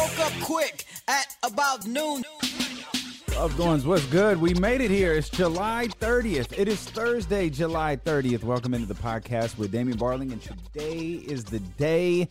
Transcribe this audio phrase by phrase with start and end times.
[0.00, 2.22] Woke up quick at about noon.
[3.36, 4.40] Loved ones, what's good?
[4.40, 5.12] We made it here.
[5.12, 6.58] It's July 30th.
[6.58, 8.42] It is Thursday, July 30th.
[8.42, 12.30] Welcome into the podcast with Damien Barling, and today is the day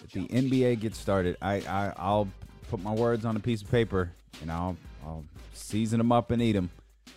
[0.00, 1.38] that the NBA gets started.
[1.40, 2.28] I, I I'll
[2.68, 4.12] put my words on a piece of paper
[4.42, 5.24] and I'll I'll
[5.54, 6.68] season them up and eat them.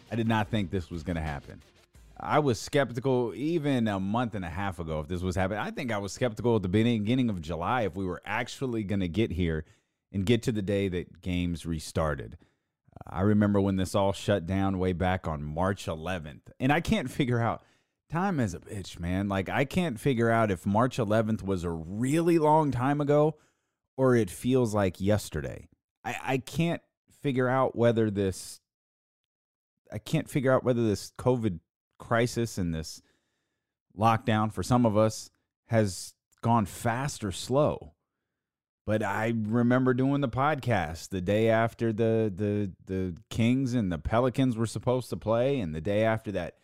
[0.09, 1.61] I did not think this was going to happen.
[2.24, 5.60] I was skeptical even a month and a half ago if this was happening.
[5.60, 9.02] I think I was skeptical at the beginning of July if we were actually going
[9.02, 9.66] to get here
[10.12, 12.38] and get to the day that games restarted.
[13.05, 16.52] I remember when this all shut down way back on March 11th.
[16.59, 17.62] And I can't figure out
[18.09, 19.28] time is a bitch, man.
[19.28, 23.36] Like I can't figure out if March 11th was a really long time ago
[23.98, 25.67] or it feels like yesterday.
[26.05, 26.81] I, I can't
[27.22, 28.62] figure out whether this
[29.92, 31.59] I can't figure out whether this COVID
[32.03, 33.02] crisis and this
[33.98, 35.30] lockdown for some of us
[35.67, 37.94] has gone fast or slow.
[38.85, 43.97] But I remember doing the podcast the day after the the the Kings and the
[43.97, 46.58] Pelicans were supposed to play, and the day after that,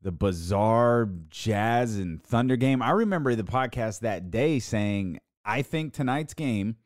[0.00, 2.80] the bizarre Jazz and Thunder game.
[2.80, 6.76] I remember the podcast that day saying, I think tonight's game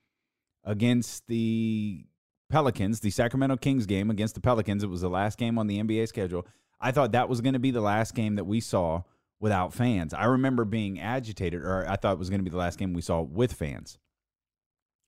[0.65, 2.05] against the
[2.51, 5.81] Pelicans, the Sacramento Kings game against the Pelicans, it was the last game on the
[5.81, 6.45] NBA schedule.
[6.81, 9.03] I thought that was going to be the last game that we saw
[9.41, 10.15] without fans.
[10.15, 12.93] I remember being agitated, or I thought it was going to be the last game
[12.93, 13.99] we saw with fans.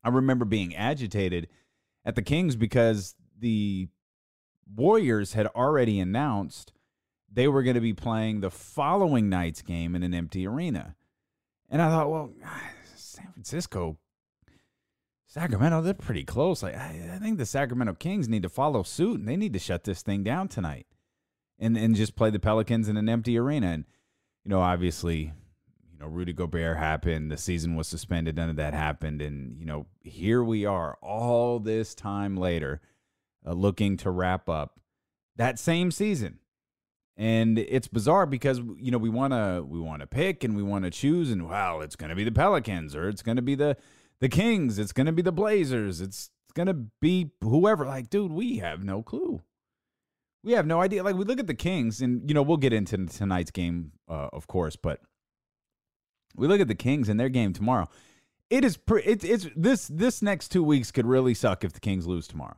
[0.02, 1.48] I remember being agitated
[2.04, 3.88] at the Kings because the
[4.74, 6.72] Warriors had already announced
[7.30, 10.94] they were going to be playing the following night's game in an empty arena.
[11.68, 12.30] And I thought, well,
[12.94, 13.98] San Francisco,
[15.26, 16.62] Sacramento, they're pretty close.
[16.62, 19.58] Like I, I think the Sacramento Kings need to follow suit and they need to
[19.58, 20.86] shut this thing down tonight
[21.58, 23.68] and and just play the Pelicans in an empty arena.
[23.68, 23.84] And
[24.44, 25.32] you know, obviously,
[25.92, 27.30] you know, Rudy Gobert happened.
[27.30, 28.36] The season was suspended.
[28.36, 29.20] None of that happened.
[29.22, 32.80] And you know, here we are, all this time later,
[33.46, 34.78] uh, looking to wrap up
[35.36, 36.38] that same season.
[37.16, 40.62] And it's bizarre because you know we want to we want to pick and we
[40.62, 43.42] want to choose and wow it's going to be the Pelicans or it's going to
[43.42, 43.76] be the
[44.20, 48.30] the Kings it's going to be the Blazers it's going to be whoever like dude
[48.30, 49.42] we have no clue
[50.48, 51.02] we have no idea.
[51.02, 54.28] Like we look at the Kings, and you know we'll get into tonight's game, uh,
[54.32, 55.02] of course, but
[56.36, 57.86] we look at the Kings and their game tomorrow.
[58.48, 61.80] It is pre- it's it's this this next two weeks could really suck if the
[61.80, 62.56] Kings lose tomorrow,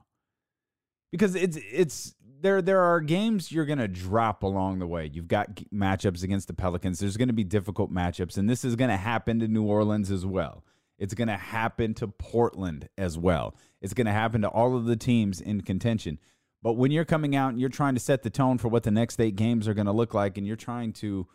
[1.10, 5.10] because it's it's there there are games you're gonna drop along the way.
[5.12, 7.00] You've got matchups against the Pelicans.
[7.00, 10.64] There's gonna be difficult matchups, and this is gonna happen to New Orleans as well.
[10.96, 13.56] It's gonna happen to Portland as well.
[13.80, 16.20] It's gonna happen to all of the teams in contention.
[16.62, 18.90] But when you're coming out and you're trying to set the tone for what the
[18.90, 21.26] next eight games are going to look like, and you're trying to,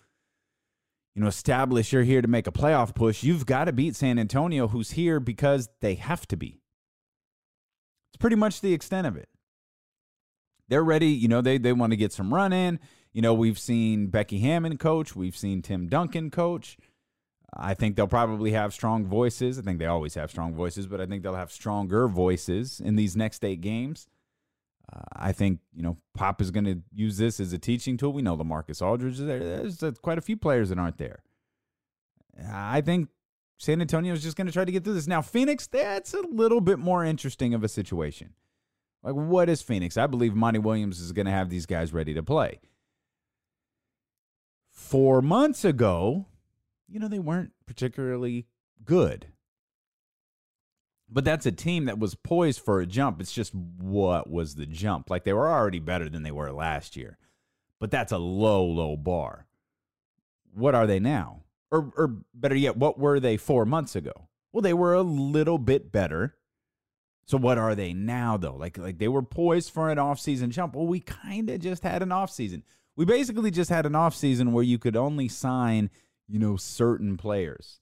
[1.15, 4.19] you know, establish you're here to make a playoff push, you've got to beat San
[4.19, 6.61] Antonio, who's here because they have to be.
[8.11, 9.29] It's pretty much the extent of it.
[10.67, 12.79] They're ready, you know, they they want to get some run in.
[13.13, 16.77] You know, we've seen Becky Hammon coach, we've seen Tim Duncan coach.
[17.57, 19.57] I think they'll probably have strong voices.
[19.57, 22.95] I think they always have strong voices, but I think they'll have stronger voices in
[22.95, 24.07] these next eight games.
[25.13, 28.13] I think you know Pop is going to use this as a teaching tool.
[28.13, 29.39] We know LaMarcus Aldridge is there.
[29.39, 31.23] There's uh, quite a few players that aren't there.
[32.51, 33.09] I think
[33.57, 35.07] San Antonio is just going to try to get through this.
[35.07, 38.33] Now Phoenix, that's a little bit more interesting of a situation.
[39.03, 39.97] Like what is Phoenix?
[39.97, 42.59] I believe Monty Williams is going to have these guys ready to play.
[44.69, 46.25] Four months ago,
[46.87, 48.47] you know they weren't particularly
[48.83, 49.27] good.
[51.07, 53.21] But that's a team that was poised for a jump.
[53.21, 55.09] It's just what was the jump?
[55.09, 57.17] Like they were already better than they were last year.
[57.79, 59.45] But that's a low, low bar.
[60.53, 61.43] What are they now?
[61.69, 64.29] Or or better yet, what were they 4 months ago?
[64.51, 66.35] Well, they were a little bit better.
[67.25, 68.55] So what are they now though?
[68.55, 70.75] Like like they were poised for an off-season jump.
[70.75, 72.63] Well, we kind of just had an off-season.
[72.95, 75.89] We basically just had an off-season where you could only sign,
[76.27, 77.79] you know, certain players.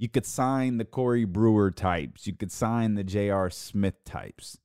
[0.00, 2.26] You could sign the Corey Brewer types.
[2.26, 3.50] You could sign the J.R.
[3.50, 4.58] Smith types.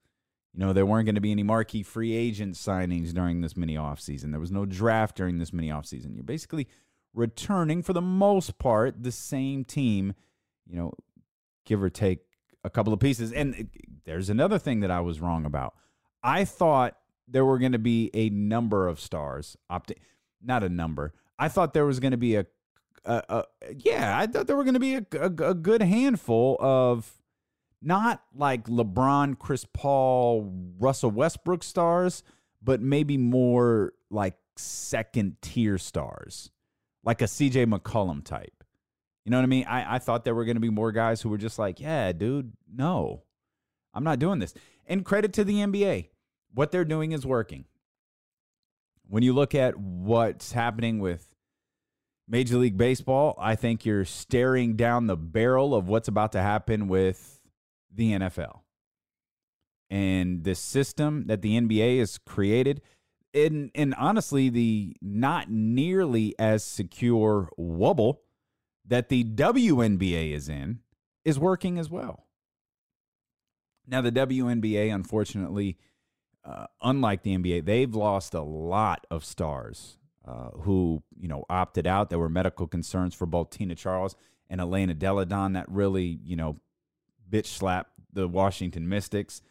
[0.54, 3.76] You know, there weren't going to be any marquee free agent signings during this mini
[3.76, 4.32] offseason.
[4.32, 6.16] There was no draft during this mini offseason.
[6.16, 6.70] You're basically
[7.14, 10.14] returning, for the most part, the same team,
[10.66, 10.94] you know,
[11.66, 12.20] give or take
[12.64, 13.34] a couple of pieces.
[13.34, 13.64] And uh,
[14.06, 15.74] there's another thing that I was wrong about.
[16.24, 16.96] I thought
[17.28, 19.98] there were going to be a number of stars, opti-
[20.42, 21.14] not a number.
[21.38, 22.46] I thought there was going to be a
[23.06, 23.44] uh, uh,
[23.78, 27.12] yeah, I thought there were going to be a, a, a, good handful of
[27.82, 32.24] not like LeBron, Chris Paul, Russell Westbrook stars,
[32.64, 36.50] but maybe more like second tier stars,
[37.04, 38.64] like a CJ McCollum type.
[39.24, 39.66] You know what I mean?
[39.66, 42.12] I, I thought there were going to be more guys who were just like, yeah,
[42.12, 43.24] dude, no,
[43.94, 44.54] I'm not doing this.
[44.88, 46.10] And credit to the NBA.
[46.54, 47.66] What they're doing is working.
[49.08, 51.35] When you look at what's happening with
[52.28, 56.88] Major League Baseball, I think you're staring down the barrel of what's about to happen
[56.88, 57.40] with
[57.94, 58.62] the NFL.
[59.90, 62.82] And this system that the NBA has created,
[63.34, 68.22] and, and honestly, the not nearly as secure wobble
[68.88, 70.80] that the WNBA is in
[71.24, 72.26] is working as well.
[73.88, 75.78] Now, the WNBA, unfortunately,
[76.44, 81.86] uh, unlike the NBA, they've lost a lot of stars uh, who, you know, opted
[81.88, 82.10] out.
[82.10, 84.16] There were medical concerns for both Tina Charles
[84.50, 86.58] and Elena Delle Donne that really, you know,
[87.30, 89.42] bitch slapped the Washington Mystics.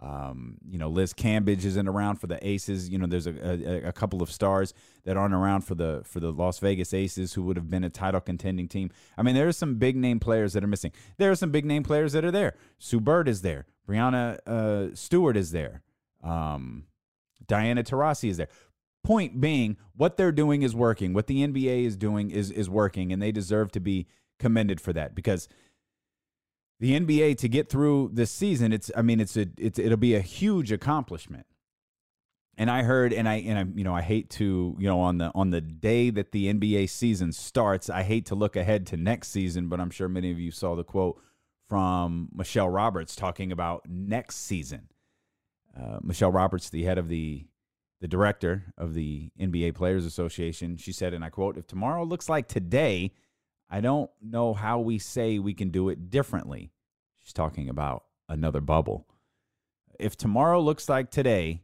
[0.00, 2.90] Um, you know, Liz Cambage isn't around for the Aces.
[2.90, 6.20] You know, there's a, a, a, couple of stars that aren't around for the for
[6.20, 8.90] the Las Vegas Aces who would have been a title contending team.
[9.16, 10.92] I mean, there are some big name players that are missing.
[11.16, 12.54] There are some big name players that are there.
[12.78, 13.66] Sue Bird is there.
[13.88, 15.82] Breanna uh, Stewart is there.
[16.22, 16.84] Um,
[17.46, 18.48] Diana Taurasi is there.
[19.04, 21.12] Point being, what they're doing is working.
[21.12, 24.06] What the NBA is doing is is working, and they deserve to be
[24.38, 25.48] commended for that because
[26.80, 30.14] the NBA to get through this season, it's I mean it's a it's it'll be
[30.14, 31.46] a huge accomplishment.
[32.56, 35.18] And I heard and I and I you know I hate to you know on
[35.18, 38.96] the on the day that the NBA season starts, I hate to look ahead to
[38.96, 41.20] next season, but I'm sure many of you saw the quote
[41.68, 44.88] from Michelle Roberts talking about next season.
[45.78, 47.46] Uh, Michelle Roberts, the head of the
[48.00, 52.28] the director of the NBA Players Association, she said, and I quote, "If tomorrow looks
[52.28, 53.12] like today,
[53.70, 56.70] I don't know how we say we can do it differently.
[57.18, 59.06] She's talking about another bubble.
[59.98, 61.62] If tomorrow looks like today,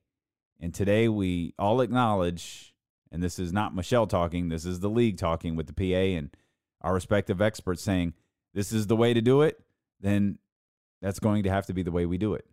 [0.58, 2.74] and today we all acknowledge,
[3.10, 6.30] and this is not Michelle talking, this is the league talking with the PA and
[6.80, 8.14] our respective experts saying
[8.54, 9.60] this is the way to do it,
[10.00, 10.38] then
[11.02, 12.46] that's going to have to be the way we do it.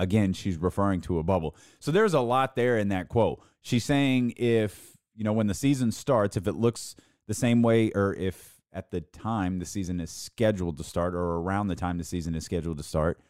[0.00, 1.54] Again, she's referring to a bubble.
[1.78, 3.42] So there's a lot there in that quote.
[3.60, 6.96] She's saying if, you know, when the season starts, if it looks
[7.28, 11.36] the same way, or if at the time the season is scheduled to start, or
[11.36, 13.20] around the time the season is scheduled to start,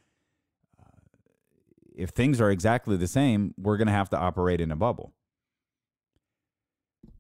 [0.81, 1.01] uh,
[1.93, 5.13] if things are exactly the same, we're going to have to operate in a bubble.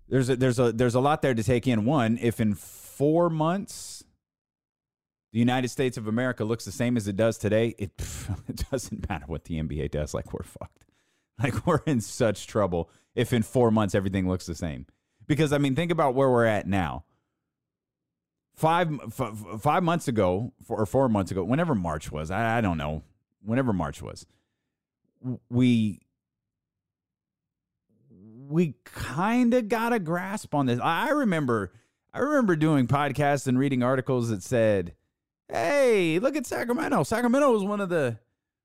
[0.08, 1.85] There's a, there's a there's a lot there to take in.
[1.85, 4.05] One, if in four months
[5.32, 7.93] the United States of America looks the same as it does today, it,
[8.49, 10.15] it doesn't matter what the NBA does.
[10.15, 10.85] Like we're fucked.
[11.43, 14.87] Like we're in such trouble if in four months everything looks the same.
[15.27, 17.05] Because I mean, think about where we're at now.
[18.56, 22.77] Five f- five months ago, or four months ago, whenever March was, I, I don't
[22.77, 23.03] know,
[23.43, 24.27] whenever March was,
[25.49, 26.00] we
[28.49, 30.81] we kind of got a grasp on this.
[30.81, 31.73] I remember
[32.12, 34.94] I remember doing podcasts and reading articles that said,
[35.50, 37.02] "Hey, look at Sacramento.
[37.02, 38.19] Sacramento is one of the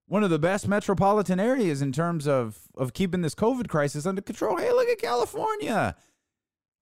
[0.07, 4.21] one of the best metropolitan areas in terms of of keeping this COVID crisis under
[4.21, 4.57] control.
[4.57, 5.95] Hey, look at California.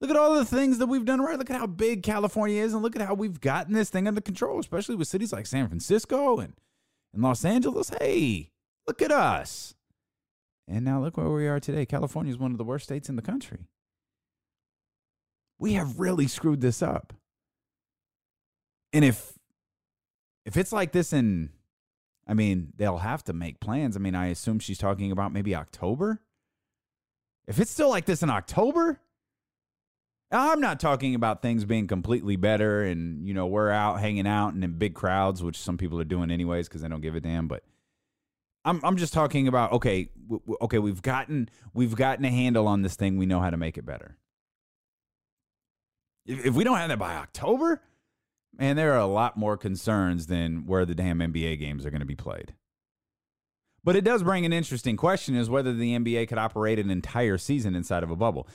[0.01, 1.37] Look at all the things that we've done right.
[1.37, 4.19] Look at how big California is, and look at how we've gotten this thing under
[4.19, 6.55] control, especially with cities like San Francisco and,
[7.13, 7.89] and Los Angeles.
[8.01, 8.51] Hey,
[8.85, 9.75] look at us.
[10.67, 11.85] And now look where we are today.
[11.85, 13.59] California is one of the worst states in the country.
[15.57, 17.13] We have really screwed this up.
[18.91, 19.32] And if
[20.45, 21.49] if it's like this in
[22.27, 23.95] I mean, they'll have to make plans.
[23.95, 26.21] I mean, I assume she's talking about maybe October.
[27.47, 29.01] If it's still like this in October,
[30.31, 34.53] I'm not talking about things being completely better and, you know, we're out hanging out
[34.53, 37.19] and in big crowds, which some people are doing anyways because they don't give a
[37.19, 37.47] damn.
[37.47, 37.63] But
[38.63, 42.81] I'm, I'm just talking about, okay, w- okay, we've gotten, we've gotten a handle on
[42.81, 43.17] this thing.
[43.17, 44.17] We know how to make it better.
[46.25, 47.81] If, if we don't have that by October,
[48.57, 52.01] man, there are a lot more concerns than where the damn NBA games are going
[52.01, 52.53] to be played.
[53.83, 57.37] But it does bring an interesting question is whether the NBA could operate an entire
[57.37, 58.47] season inside of a bubble.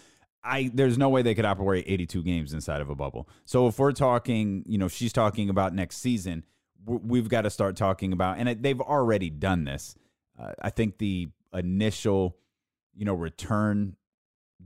[0.43, 3.29] I there's no way they could operate 82 games inside of a bubble.
[3.45, 6.45] So if we're talking, you know, she's talking about next season,
[6.87, 9.95] we've got to start talking about, and they've already done this.
[10.39, 12.37] Uh, I think the initial,
[12.95, 13.97] you know, return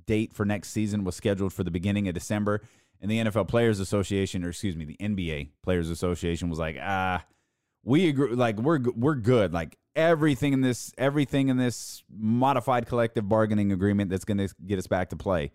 [0.07, 2.63] date for next season was scheduled for the beginning of December,
[3.03, 7.25] and the NFL Players Association, or excuse me, the NBA Players Association was like, ah,
[7.85, 13.29] we agree, like we're we're good, like everything in this everything in this modified collective
[13.29, 15.51] bargaining agreement that's going to get us back to play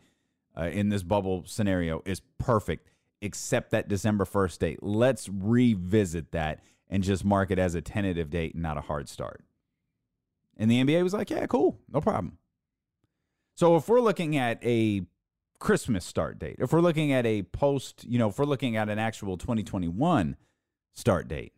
[0.58, 2.90] uh, in this bubble scenario is perfect,
[3.22, 4.84] except that December 1st date.
[4.84, 9.08] Let's revisit that and just mark it as a tentative date and not a hard
[9.08, 9.44] start.
[10.58, 12.38] And the NBA was like, yeah, cool, no problem.
[13.56, 15.06] So if we're looking at a
[15.60, 18.90] Christmas start date, if we're looking at a post, you know, if we're looking at
[18.90, 20.36] an actual 2021
[20.94, 21.54] start date,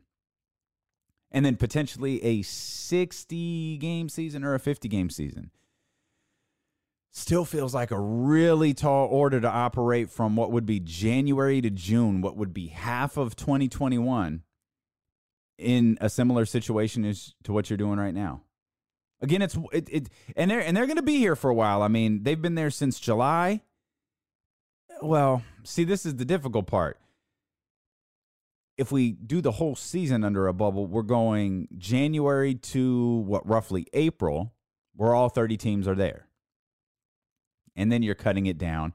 [1.31, 5.51] and then potentially a 60 game season or a 50 game season,
[7.11, 11.69] still feels like a really tall order to operate from what would be January to
[11.69, 14.43] June, what would be half of 2021
[15.57, 18.43] in a similar situation as to what you're doing right now.
[19.21, 21.81] Again, it's it, it and they're and they're going to be here for a while.
[21.81, 23.63] I mean, they've been there since July.
[25.01, 26.99] Well, see, this is the difficult part.
[28.77, 33.87] If we do the whole season under a bubble, we're going January to what roughly
[33.93, 34.53] April,
[34.95, 36.27] where all 30 teams are there.
[37.75, 38.93] And then you're cutting it down,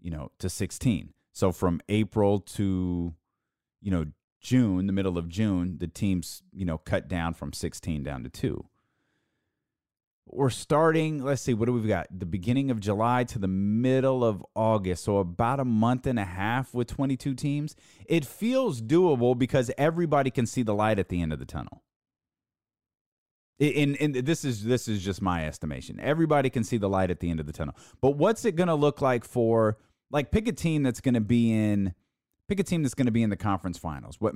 [0.00, 1.12] you know, to 16.
[1.32, 3.14] So from April to,
[3.80, 4.06] you know,
[4.40, 8.28] June, the middle of June, the teams, you know, cut down from 16 down to
[8.28, 8.66] two.
[10.26, 12.06] We're starting, let's see, what do we've got?
[12.10, 15.04] The beginning of July to the middle of August.
[15.04, 17.76] So about a month and a half with 22 teams.
[18.06, 21.82] It feels doable because everybody can see the light at the end of the tunnel.
[23.58, 26.00] In, in this is this is just my estimation.
[26.00, 27.76] Everybody can see the light at the end of the tunnel.
[28.00, 29.78] But what's it going to look like for
[30.10, 31.94] like pick a team that's going to be in
[32.48, 34.16] pick a team that's going to be in the conference finals.
[34.20, 34.34] What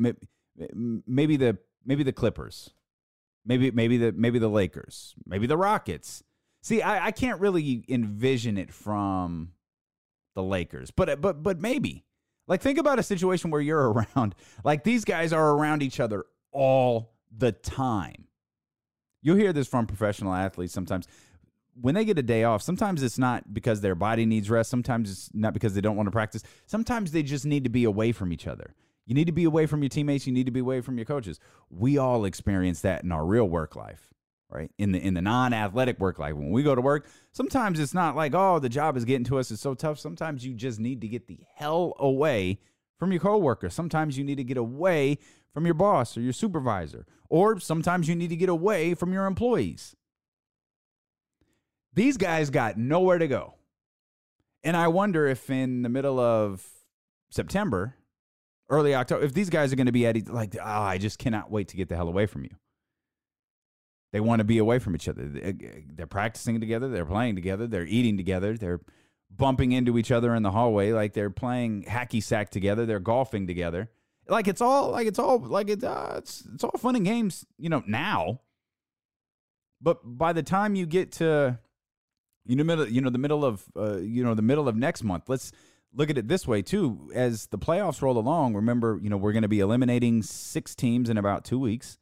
[0.74, 2.70] maybe the maybe the Clippers,
[3.48, 6.22] maybe maybe the maybe the Lakers, maybe the Rockets.
[6.62, 9.52] See, I, I can't really envision it from
[10.34, 12.04] the Lakers, but but but maybe.
[12.46, 16.24] Like think about a situation where you're around like these guys are around each other
[16.52, 18.26] all the time.
[19.20, 21.08] You'll hear this from professional athletes sometimes
[21.80, 24.68] when they get a day off, sometimes it's not because their body needs rest.
[24.70, 26.42] Sometimes it's not because they don't want to practice.
[26.66, 28.74] Sometimes they just need to be away from each other.
[29.08, 30.26] You need to be away from your teammates.
[30.26, 31.40] You need to be away from your coaches.
[31.70, 34.12] We all experience that in our real work life,
[34.50, 34.70] right?
[34.76, 38.16] In the in the non-athletic work life, when we go to work, sometimes it's not
[38.16, 39.50] like, oh, the job is getting to us.
[39.50, 39.98] It's so tough.
[39.98, 42.60] Sometimes you just need to get the hell away
[42.98, 43.70] from your coworker.
[43.70, 45.16] Sometimes you need to get away
[45.54, 49.24] from your boss or your supervisor, or sometimes you need to get away from your
[49.24, 49.96] employees.
[51.94, 53.54] These guys got nowhere to go.
[54.62, 56.62] And I wonder if in the middle of
[57.30, 57.94] September,
[58.68, 61.50] early October, if these guys are going to be at like, oh, I just cannot
[61.50, 62.50] wait to get the hell away from you.
[64.12, 65.22] They want to be away from each other.
[65.26, 68.80] They're practicing together, they're playing together, they're eating together, they're
[69.30, 73.46] bumping into each other in the hallway, like they're playing hacky sack together, they're golfing
[73.46, 73.90] together.
[74.26, 77.46] Like it's all like it's all like it's uh, it's it's all fun and games,
[77.58, 78.40] you know, now.
[79.80, 81.58] But by the time you get to
[82.48, 85.04] you know middle you know the middle of uh, you know the middle of next
[85.04, 85.52] month let's
[85.98, 89.32] look at it this way too as the playoffs roll along remember you know we're
[89.32, 91.98] going to be eliminating six teams in about two weeks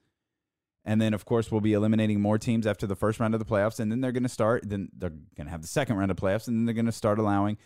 [0.84, 3.46] and then of course we'll be eliminating more teams after the first round of the
[3.46, 6.10] playoffs and then they're going to start then they're going to have the second round
[6.10, 7.56] of playoffs and then they're going to start allowing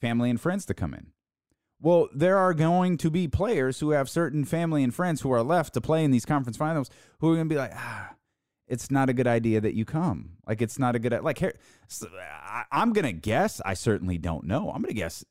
[0.00, 1.08] family and friends to come in
[1.80, 5.42] well there are going to be players who have certain family and friends who are
[5.42, 8.14] left to play in these conference finals who are going to be like ah
[8.72, 10.30] it's not a good idea that you come.
[10.46, 11.52] Like it's not a good like here.
[12.72, 13.60] I'm gonna guess.
[13.66, 14.70] I certainly don't know.
[14.70, 15.26] I'm gonna guess.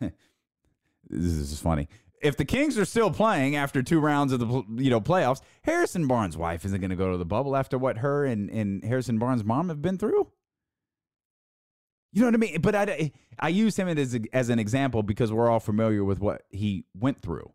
[0.00, 1.88] this is funny.
[2.22, 4.46] If the Kings are still playing after two rounds of the
[4.82, 7.98] you know playoffs, Harrison Barnes' wife isn't going to go to the bubble after what
[7.98, 10.30] her and, and Harrison Barnes' mom have been through.
[12.12, 12.60] You know what I mean?
[12.62, 16.42] But I, I use him as, as an example because we're all familiar with what
[16.48, 17.52] he went through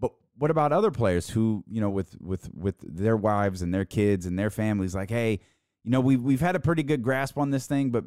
[0.00, 3.84] But what about other players who you know with with with their wives and their
[3.84, 5.38] kids and their families like hey
[5.84, 8.04] you know we've, we've had a pretty good grasp on this thing but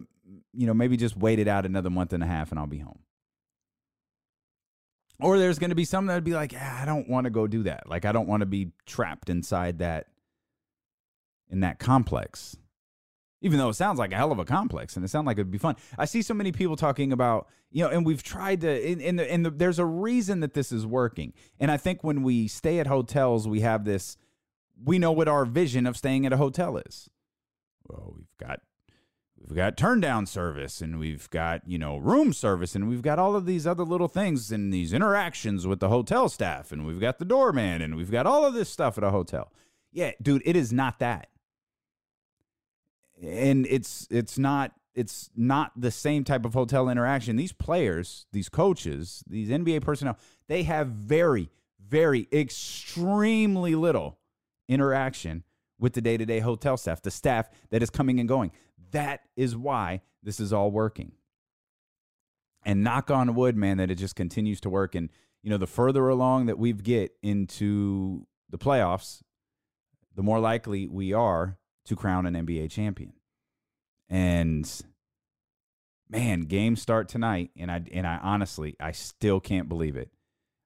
[0.53, 2.79] you know maybe just wait it out another month and a half and i'll be
[2.79, 2.99] home
[5.19, 7.29] or there's going to be some that would be like ah, i don't want to
[7.29, 10.07] go do that like i don't want to be trapped inside that
[11.49, 12.57] in that complex
[13.41, 15.51] even though it sounds like a hell of a complex and it sounds like it'd
[15.51, 15.75] be fun.
[15.97, 19.33] I see so many people talking about, you know, and we've tried to, in, the,
[19.33, 21.33] in the, there's a reason that this is working.
[21.59, 24.17] And I think when we stay at hotels, we have this,
[24.83, 27.09] we know what our vision of staying at a hotel is.
[27.87, 28.61] Well, we've got,
[29.39, 33.19] we've got turn down service and we've got, you know, room service and we've got
[33.19, 36.99] all of these other little things and these interactions with the hotel staff and we've
[36.99, 39.51] got the doorman and we've got all of this stuff at a hotel.
[39.91, 41.27] Yeah, dude, it is not that
[43.21, 47.35] and it's it's not it's not the same type of hotel interaction.
[47.35, 50.17] These players, these coaches, these NBA personnel,
[50.47, 54.17] they have very, very, extremely little
[54.67, 55.43] interaction
[55.79, 58.51] with the day to day hotel staff, the staff that is coming and going.
[58.91, 61.13] That is why this is all working.
[62.65, 64.95] And knock on wood, man, that it just continues to work.
[64.95, 65.09] And,
[65.41, 69.21] you know, the further along that we get into the playoffs,
[70.15, 73.13] the more likely we are to crown an NBA champion.
[74.09, 74.69] And
[76.09, 80.11] man, games start tonight, and I and I honestly, I still can't believe it.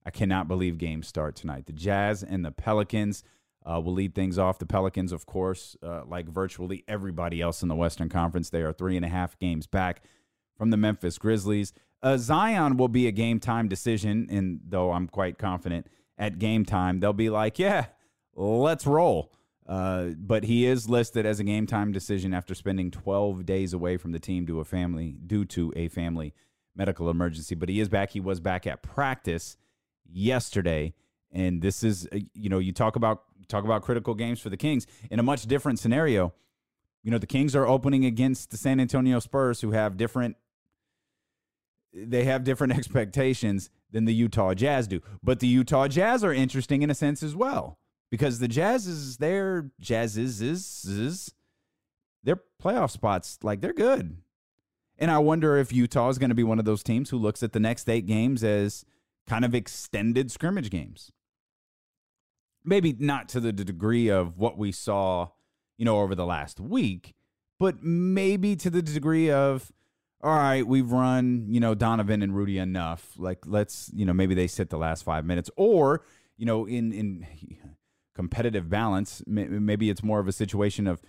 [0.06, 1.66] I cannot believe games start tonight.
[1.66, 3.24] The Jazz and the Pelicans
[3.66, 4.60] uh, will lead things off.
[4.60, 8.74] The Pelicans, of course, uh, like virtually everybody else in the Western Conference, they are
[8.74, 10.04] three and a half games back
[10.58, 11.74] from the Memphis Grizzlies.
[12.04, 15.88] Uh, Zion will be a game time decision, and though I'm quite confident
[16.18, 17.88] at game time, they'll be like, yeah,
[18.36, 19.32] let's roll.
[19.68, 23.98] Uh, but he is listed as a game time decision after spending 12 days away
[23.98, 26.34] from the team to a family due to a family
[26.76, 27.56] medical emergency.
[27.56, 28.12] But he is back.
[28.12, 29.58] He was back at practice
[30.12, 30.94] yesterday,
[31.32, 34.58] and this is uh, you know you talk about talk about critical games for the
[34.58, 36.34] Kings in a much different scenario.
[37.04, 40.36] You know the Kings are opening against the San Antonio Spurs, who have different
[41.94, 45.02] they have different expectations than the Utah Jazz do.
[45.22, 47.78] But the Utah Jazz are interesting in a sense as well
[48.10, 51.34] because the Jazz is their Jazz is, is, is
[52.24, 54.18] their playoff spots like they're good.
[54.98, 57.42] And I wonder if Utah is going to be one of those teams who looks
[57.42, 58.86] at the next eight games as
[59.28, 61.12] kind of extended scrimmage games.
[62.64, 65.30] Maybe not to the degree of what we saw,
[65.78, 67.16] you know, over the last week,
[67.60, 69.72] but maybe to the degree of
[70.24, 73.14] all right, we've run, you know, Donovan and Rudy enough.
[73.18, 76.04] Like, let's, you know, maybe they sit the last five minutes, or,
[76.38, 77.26] you know, in in
[78.16, 81.02] competitive balance, maybe it's more of a situation of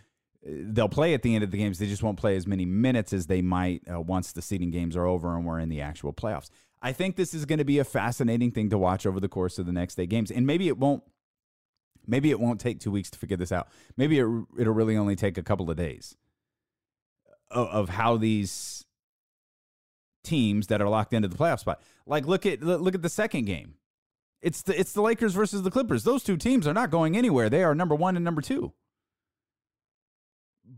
[0.46, 1.78] uh, they'll play at the end of the games.
[1.78, 4.96] They just won't play as many minutes as they might uh, once the seeding games
[4.96, 6.48] are over and we're in the actual playoffs.
[6.80, 9.58] I think this is going to be a fascinating thing to watch over the course
[9.58, 11.02] of the next eight games, and maybe it won't.
[12.06, 13.68] Maybe it won't take two weeks to figure this out.
[13.96, 14.26] Maybe it,
[14.58, 16.16] it'll really only take a couple of days
[17.50, 18.84] of, of how these
[20.24, 21.80] teams that are locked into the playoff spot.
[22.06, 23.74] Like look at look at the second game.
[24.40, 26.04] It's the it's the Lakers versus the Clippers.
[26.04, 27.48] Those two teams are not going anywhere.
[27.48, 28.72] They are number 1 and number 2.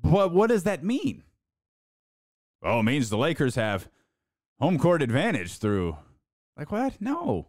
[0.02, 1.22] But what does that mean?
[2.62, 3.88] Oh, it means the Lakers have
[4.58, 5.96] home court advantage through
[6.56, 7.00] like what?
[7.00, 7.48] No.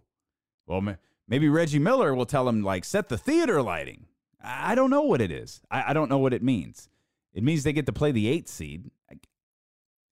[0.67, 0.95] Well,
[1.27, 4.05] maybe Reggie Miller will tell him, like set the theater lighting.
[4.43, 5.61] I don't know what it is.
[5.71, 6.87] I, don't know what it means.
[7.33, 8.91] It means they get to play the eighth seed,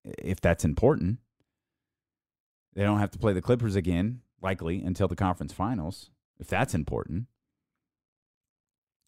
[0.03, 1.19] if that's important.
[2.73, 6.09] They don't have to play the Clippers again, likely, until the conference finals,
[6.39, 7.27] if that's important.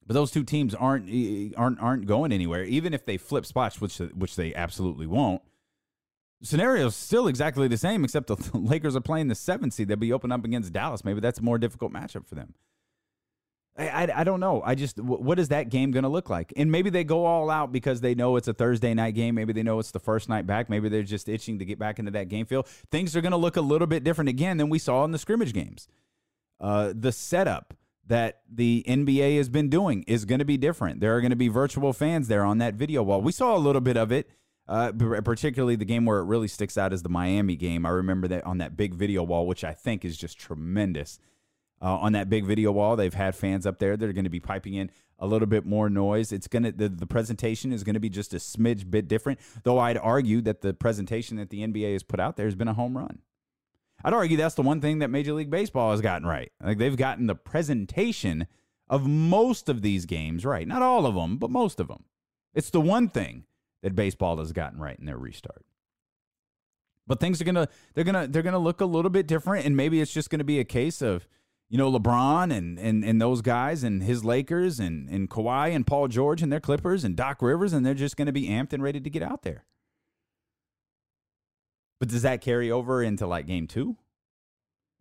[0.06, 1.10] But those two teams aren't
[1.58, 2.64] aren't aren't going anywhere.
[2.64, 5.42] Even if they flip spots, which which they absolutely won't.
[6.46, 9.88] Scenario is still exactly the same, except the Lakers are playing the seventh seed.
[9.88, 11.04] They'll be open up against Dallas.
[11.04, 12.54] Maybe that's a more difficult matchup for them.
[13.78, 14.62] I, I, I don't know.
[14.64, 16.54] I just what is that game going to look like?
[16.56, 19.36] And maybe they go all out because they know it's a Thursday night game.
[19.36, 20.70] Maybe they know it's the first night back.
[20.70, 22.68] Maybe they're just itching to get back into that game field.
[22.92, 25.18] Things are going to look a little bit different again than we saw in the
[25.18, 25.88] scrimmage games.
[26.62, 27.74] Uh, the setup
[28.08, 31.02] that the NBA has been doing is going to be different.
[31.02, 33.22] There are going to be virtual fans there on that video wall.
[33.22, 34.30] We saw a little bit of it.
[34.68, 34.92] Uh,
[35.24, 37.86] particularly the game where it really sticks out is the Miami game.
[37.86, 41.20] I remember that on that big video wall, which I think is just tremendous
[41.82, 42.96] uh, on that big video wall.
[42.96, 45.66] They've had fans up there that are going to be piping in a little bit
[45.66, 46.32] more noise.
[46.32, 49.40] It's going to the, the presentation is going to be just a smidge bit different.
[49.64, 52.68] Though I'd argue that the presentation that the NBA has put out there has been
[52.68, 53.20] a home run.
[54.04, 56.52] I'd argue that's the one thing that Major League Baseball has gotten right.
[56.62, 58.48] Like they've gotten the presentation
[58.90, 60.68] of most of these games right.
[60.68, 62.06] Not all of them, but most of them.
[62.54, 63.46] It's the one thing
[63.86, 65.64] that baseball has gotten right in their restart.
[67.06, 70.02] But things are gonna they're gonna they're gonna look a little bit different, and maybe
[70.02, 71.28] it's just gonna be a case of
[71.70, 75.86] you know, LeBron and, and, and those guys and his Lakers and, and Kawhi and
[75.86, 78.84] Paul George and their Clippers and Doc Rivers, and they're just to be amped and
[78.84, 79.66] ready to get out there.
[82.00, 83.98] But does that carry over into like game two?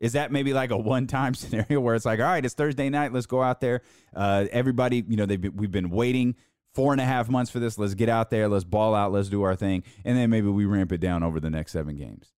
[0.00, 2.88] Is that maybe like a one time scenario where it's like, all right, it's Thursday
[2.88, 3.82] night, let's go out there.
[4.14, 6.34] Uh, everybody, you know, they've been, we've been waiting
[6.74, 7.78] four and a half months for this.
[7.78, 10.64] Let's get out there, let's ball out, let's do our thing, and then maybe we
[10.64, 12.32] ramp it down over the next seven games.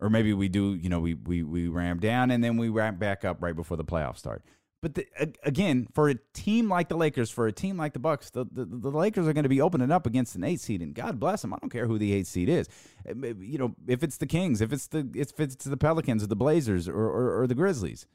[0.00, 2.98] Or maybe we do you know we we we ramp down and then we ramp
[2.98, 4.44] back up right before the playoffs start.
[4.80, 5.06] But the,
[5.42, 8.64] again for a team like the lakers for a team like the bucks the, the,
[8.64, 11.42] the lakers are going to be opening up against an eight seed and god bless
[11.42, 12.68] them i don't care who the eight seed is.
[13.04, 16.28] Eh, you know if it's the kings if it's the if it's the pelicans or
[16.28, 18.06] the blazers or, or, or the grizzlies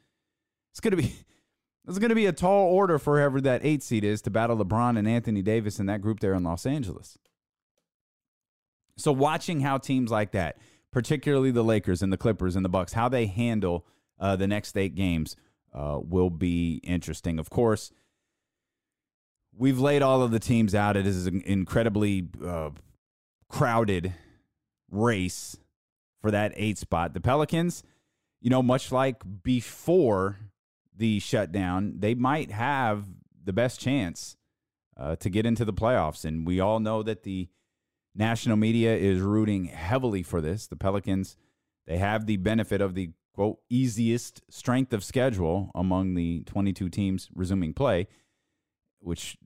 [0.72, 1.14] it's going to be
[1.86, 4.56] it's going to be a tall order for whoever that eight seed is to battle
[4.56, 7.18] lebron and anthony davis in that group there in los angeles
[8.96, 10.56] so watching how teams like that
[10.94, 13.84] particularly the Lakers and the Clippers and the Bucks, how they handle
[14.20, 15.34] uh, the next eight games
[15.74, 17.40] uh, will be interesting.
[17.40, 17.90] Of course,
[19.52, 20.96] we've laid all of the teams out.
[20.96, 22.70] It is an incredibly uh,
[23.48, 24.14] crowded
[24.88, 25.56] race
[26.22, 27.12] for that eight spot.
[27.12, 27.82] The Pelicans,
[28.40, 30.38] you know, much like before
[30.96, 33.04] the shutdown, they might have
[33.42, 34.36] the best chance
[34.96, 36.24] uh, to get into the playoffs.
[36.24, 37.48] And we all know that the
[38.14, 40.68] National media is rooting heavily for this.
[40.68, 41.36] The Pelicans,
[41.86, 47.28] they have the benefit of the quote easiest strength of schedule among the 22 teams
[47.34, 48.06] resuming play,
[49.00, 49.36] which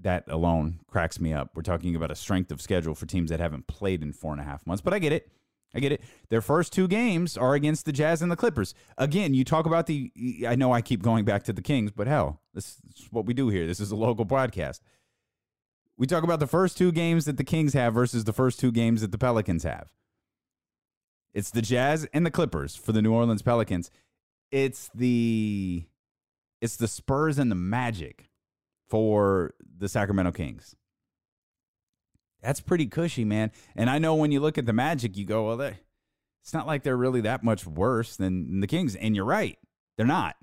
[0.00, 1.50] that alone cracks me up.
[1.54, 4.40] We're talking about a strength of schedule for teams that haven't played in four and
[4.40, 5.30] a half months, but I get it.
[5.74, 6.02] I get it.
[6.28, 8.74] Their first two games are against the Jazz and the Clippers.
[8.96, 10.12] Again, you talk about the.
[10.46, 13.34] I know I keep going back to the Kings, but hell, this is what we
[13.34, 13.66] do here.
[13.66, 14.82] This is a local broadcast.
[15.96, 18.72] We talk about the first two games that the Kings have versus the first two
[18.72, 19.92] games that the Pelicans have.
[21.32, 23.90] It's the Jazz and the Clippers for the New Orleans Pelicans.
[24.50, 25.84] It's the
[26.60, 28.30] it's the Spurs and the Magic
[28.88, 30.76] for the Sacramento Kings.
[32.44, 33.50] That's pretty cushy, man.
[33.74, 35.78] And I know when you look at the Magic, you go, well, they,
[36.42, 38.94] it's not like they're really that much worse than the Kings.
[38.94, 39.58] And you're right,
[39.96, 40.36] they're not.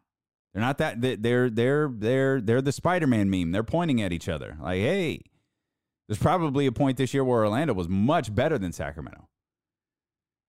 [0.54, 1.00] They're not that.
[1.00, 3.52] They're they're they're they're the Spider-Man meme.
[3.52, 5.22] They're pointing at each other like, hey.
[6.08, 9.30] There's probably a point this year where Orlando was much better than Sacramento.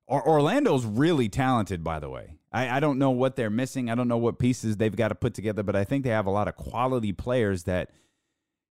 [0.09, 2.39] Or Orlando's really talented, by the way.
[2.51, 3.89] I, I don't know what they're missing.
[3.89, 6.27] I don't know what pieces they've got to put together, but I think they have
[6.27, 7.91] a lot of quality players that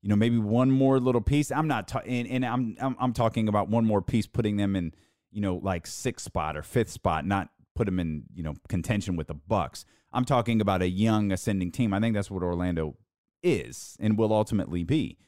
[0.03, 1.53] you know, maybe one more little piece.
[1.53, 4.77] I'm not, ta- and, and I'm, I'm, I'm talking about one more piece, putting them
[4.77, 4.95] in,
[5.31, 9.17] you know, like sixth spot or fifth spot, not put them in, you know, contention
[9.17, 9.85] with the Bucks.
[10.13, 11.93] I'm talking about a young ascending team.
[11.93, 12.97] I think that's what Orlando
[13.43, 15.19] is and will ultimately be.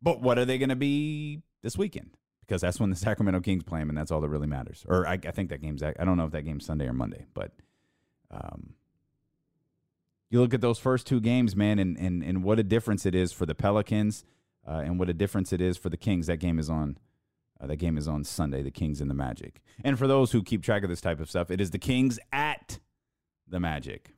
[0.00, 2.16] But what are they going to be this weekend?
[2.40, 4.84] Because that's when the Sacramento Kings play them, and that's all that really matters.
[4.88, 7.26] Or I, I think that game's, I don't know if that game's Sunday or Monday,
[7.34, 7.52] but
[8.30, 8.74] um,
[10.30, 13.14] you look at those first two games, man, and and, and what a difference it
[13.14, 14.24] is for the Pelicans,
[14.66, 16.26] uh, and what a difference it is for the Kings.
[16.26, 16.98] That game is on.
[17.58, 18.62] Uh, that game is on Sunday.
[18.62, 19.62] The Kings and the Magic.
[19.82, 22.18] And for those who keep track of this type of stuff, it is the Kings
[22.32, 22.80] at
[23.48, 24.12] the Magic.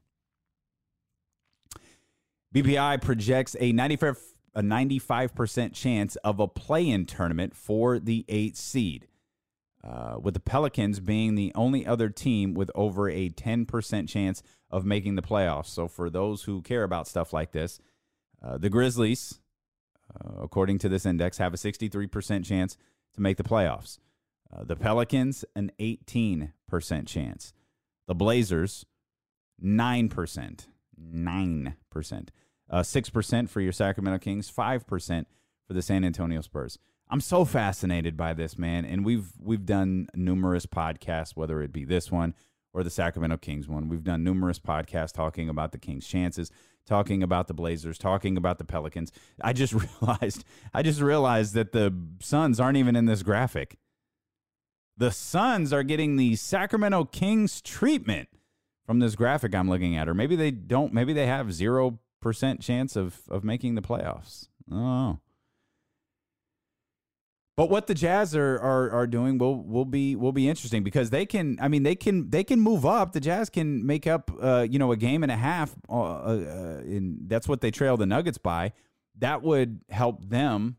[2.55, 4.18] BPI projects a 95
[4.55, 9.07] a 95% chance of a play-in tournament for the 8th seed.
[9.88, 14.85] Uh, with the Pelicans being the only other team with over a 10% chance of
[14.85, 15.68] making the playoffs.
[15.68, 17.81] So for those who care about stuff like this,
[18.42, 19.40] uh, the Grizzlies,
[20.14, 22.77] uh, according to this index, have a 63% chance
[23.14, 23.98] to make the playoffs.
[24.55, 26.51] Uh, the Pelicans, an 18%
[27.07, 27.55] chance.
[28.07, 28.85] The Blazers,
[29.64, 30.66] 9%.
[31.01, 32.29] 9%.
[32.70, 35.24] Uh, 6% for your Sacramento Kings, 5%
[35.66, 36.79] for the San Antonio Spurs.
[37.11, 38.85] I'm so fascinated by this, man.
[38.85, 42.35] And we've we've done numerous podcasts, whether it be this one
[42.75, 43.88] or the Sacramento Kings one.
[43.88, 46.51] We've done numerous podcasts talking about the Kings' chances,
[46.87, 49.11] talking about the Blazers, talking about the Pelicans.
[49.40, 50.44] I just realized
[50.75, 53.79] I just realized that the Suns aren't even in this graphic.
[54.97, 58.29] The Suns are getting the Sacramento Kings treatment
[58.85, 60.09] from this graphic I'm looking at.
[60.09, 64.49] Or maybe they don't, maybe they have zero percent chance of of making the playoffs.
[64.71, 65.18] Oh.
[67.59, 71.11] But what the Jazz are, are are doing will will be will be interesting because
[71.11, 71.59] they can.
[71.61, 73.11] I mean, they can they can move up.
[73.11, 75.75] The Jazz can make up, uh, you know, a game and a half.
[75.90, 78.75] Uh, uh, and that's what they trail the Nuggets by.
[79.18, 80.77] That would help them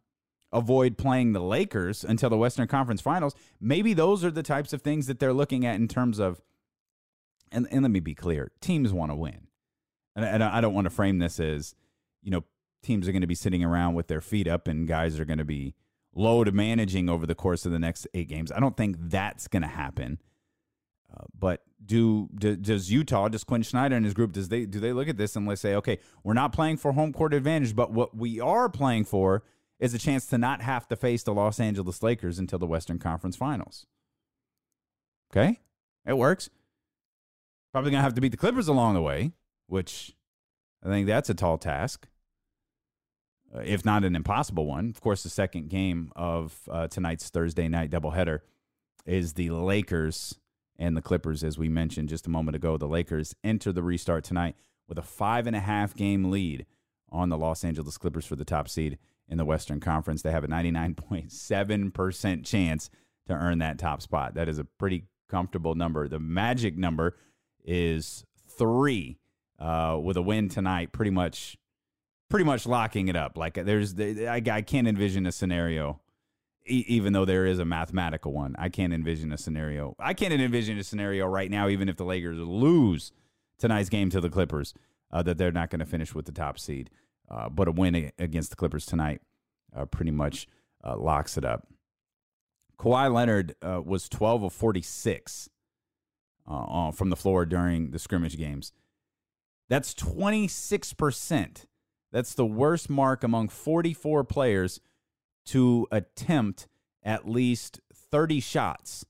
[0.54, 3.36] avoid playing the Lakers until the Western Conference Finals.
[3.60, 6.42] Maybe those are the types of things that they're looking at in terms of.
[7.52, 9.48] And and let me be clear: teams want to win,
[10.16, 11.76] and, and I don't want to frame this as,
[12.24, 12.46] you know,
[12.84, 15.40] teams are going to be sitting around with their feet up and guys are going
[15.40, 15.76] to be
[16.20, 18.52] load managing over the course of the next eight games.
[18.52, 20.20] I don't think that's going to happen.
[21.12, 24.80] Uh, but do, do, does Utah, does Quin Snyder and his group, does they do
[24.80, 27.76] they look at this and let's say, okay, we're not playing for home court advantage,
[27.76, 29.44] but what we are playing for
[29.80, 33.00] is a chance to not have to face the Los Angeles Lakers until the Western
[33.00, 33.88] Conference Finals.
[35.32, 35.60] Okay,
[36.06, 36.50] it works.
[37.72, 39.32] Probably gonna have to beat the Clippers along the way,
[39.68, 40.16] which
[40.84, 42.08] I think that's a tall task
[43.56, 44.90] if not an impossible one.
[44.90, 48.40] Of course, the second game of uh, tonight's Thursday night doubleheader
[49.06, 50.38] is the Lakers
[50.78, 52.78] and the Clippers, as we mentioned just a moment ago.
[52.78, 54.56] The Lakers enter the restart tonight
[54.88, 56.66] with a five and a half game lead
[57.12, 60.22] on the Los Angeles Clippers for the top seed in the Western Conference.
[60.22, 62.90] They have a 99.7% chance
[63.28, 64.34] to earn that top spot.
[64.36, 66.08] That is a pretty comfortable number.
[66.08, 67.16] The magic number
[67.64, 69.18] is three.
[69.60, 71.58] Uh, with a win tonight, pretty much
[72.30, 73.38] pretty much locking it up.
[73.38, 76.00] Like there's, I, I can't envision a scenario,
[76.68, 78.56] e- even though there is a mathematical one.
[78.58, 79.96] I can't envision a scenario.
[80.00, 83.12] I can't envision a scenario right now, even if the Lakers lose
[83.58, 84.74] tonight's game to the Clippers,
[85.12, 86.90] uh, that they're not going to finish with the top seed.
[87.30, 89.22] Uh, but a win against the Clippers tonight
[89.76, 90.48] uh, pretty much
[90.84, 91.68] uh, locks it up.
[92.80, 95.50] Kawhi Leonard uh, was 12 of 46
[96.48, 98.72] uh, from the floor during the scrimmage games.
[99.68, 101.66] That's 26%.
[102.12, 104.80] That's the worst mark among 44 players
[105.48, 106.68] to attempt
[107.04, 109.06] at least 30 shots.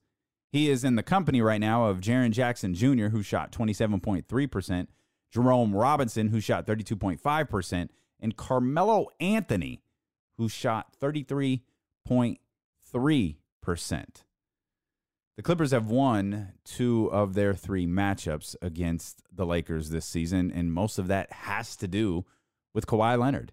[0.51, 4.87] He is in the company right now of Jaren Jackson Jr., who shot 27.3%,
[5.31, 9.81] Jerome Robinson, who shot 32.5%, and Carmelo Anthony,
[10.37, 12.37] who shot 33.3%.
[15.37, 20.73] The Clippers have won two of their three matchups against the Lakers this season, and
[20.73, 22.25] most of that has to do
[22.73, 23.51] with Kawhi Leonard.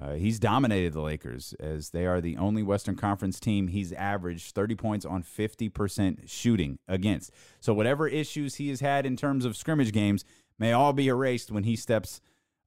[0.00, 4.54] Uh, he's dominated the Lakers as they are the only Western Conference team he's averaged
[4.54, 7.32] 30 points on 50% shooting against.
[7.58, 10.24] So, whatever issues he has had in terms of scrimmage games
[10.56, 12.20] may all be erased when he steps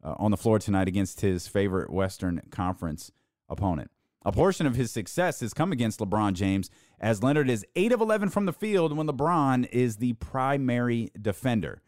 [0.04, 3.12] uh, on the floor tonight against his favorite Western Conference
[3.48, 3.92] opponent.
[4.24, 8.02] A portion of his success has come against LeBron James, as Leonard is 8 of
[8.02, 11.82] 11 from the field when LeBron is the primary defender.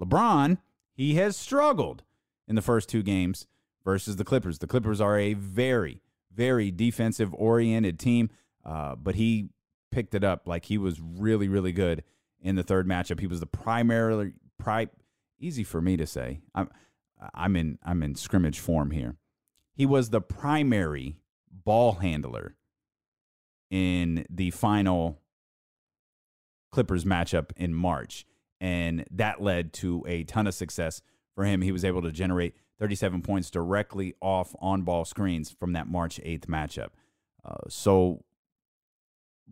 [0.00, 0.58] LeBron,
[0.92, 2.02] he has struggled
[2.50, 3.46] in the first two games
[3.84, 4.58] versus the Clippers.
[4.58, 6.02] The Clippers are a very,
[6.34, 8.28] very defensive oriented team,
[8.66, 9.50] uh, but he
[9.92, 12.02] picked it up like he was really, really good
[12.42, 13.20] in the third matchup.
[13.20, 14.88] He was the primarily pri-
[15.38, 16.40] easy for me to say.
[16.54, 16.68] I'm
[17.34, 19.16] I'm in I'm in scrimmage form here.
[19.74, 21.16] He was the primary
[21.52, 22.56] ball handler
[23.70, 25.20] in the final
[26.72, 28.26] Clippers matchup in March.
[28.60, 31.00] And that led to a ton of success
[31.34, 31.62] for him.
[31.62, 36.20] He was able to generate 37 points directly off on ball screens from that March
[36.24, 36.88] 8th matchup.
[37.44, 38.24] Uh, so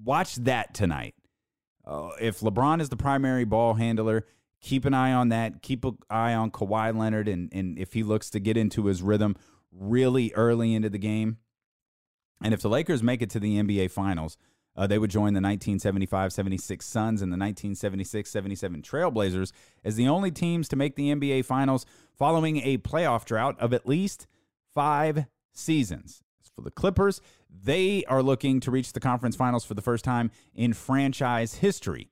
[0.02, 1.14] watch that tonight.
[1.86, 4.26] Uh, if LeBron is the primary ball handler,
[4.60, 5.62] keep an eye on that.
[5.62, 9.02] Keep an eye on Kawhi Leonard, and, and if he looks to get into his
[9.02, 9.36] rhythm
[9.72, 11.38] really early into the game.
[12.42, 14.36] And if the Lakers make it to the NBA Finals,
[14.78, 19.52] uh, they would join the 1975 76 Suns and the 1976 77 Trailblazers
[19.84, 21.84] as the only teams to make the NBA Finals
[22.16, 24.28] following a playoff drought of at least
[24.72, 26.22] five seasons.
[26.40, 30.04] As for the Clippers, they are looking to reach the conference finals for the first
[30.04, 32.10] time in franchise history.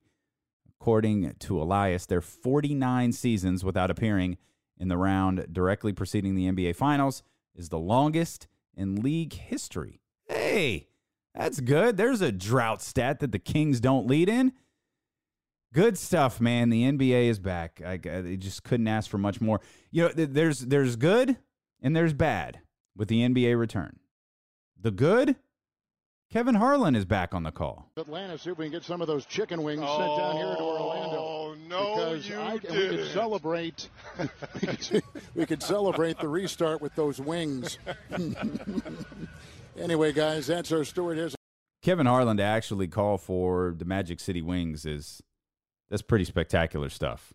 [0.80, 4.38] According to Elias, they're 49 seasons without appearing
[4.76, 7.22] in the round directly preceding the NBA Finals
[7.54, 10.00] is the longest in league history.
[10.28, 10.88] Hey,
[11.36, 11.96] that's good.
[11.96, 14.52] There's a drought stat that the Kings don't lead in.
[15.72, 16.70] Good stuff, man.
[16.70, 17.82] The NBA is back.
[17.84, 19.60] I, I just couldn't ask for much more.
[19.90, 21.36] You know, there's there's good
[21.82, 22.60] and there's bad
[22.96, 23.98] with the NBA return.
[24.80, 25.36] The good,
[26.32, 27.90] Kevin Harlan is back on the call.
[27.96, 30.46] Atlanta, see if we can get some of those chicken wings oh, sent down here
[30.46, 31.16] to oh, Orlando.
[31.16, 33.88] Oh no, because you I, did we could celebrate.
[34.60, 35.02] we, could,
[35.34, 37.78] we could celebrate the restart with those wings.
[39.78, 41.16] Anyway, guys, that's our story.
[41.16, 41.34] Here's
[41.82, 45.22] Kevin Harlan to actually call for the Magic City Wings is
[45.90, 47.32] that's pretty spectacular stuff.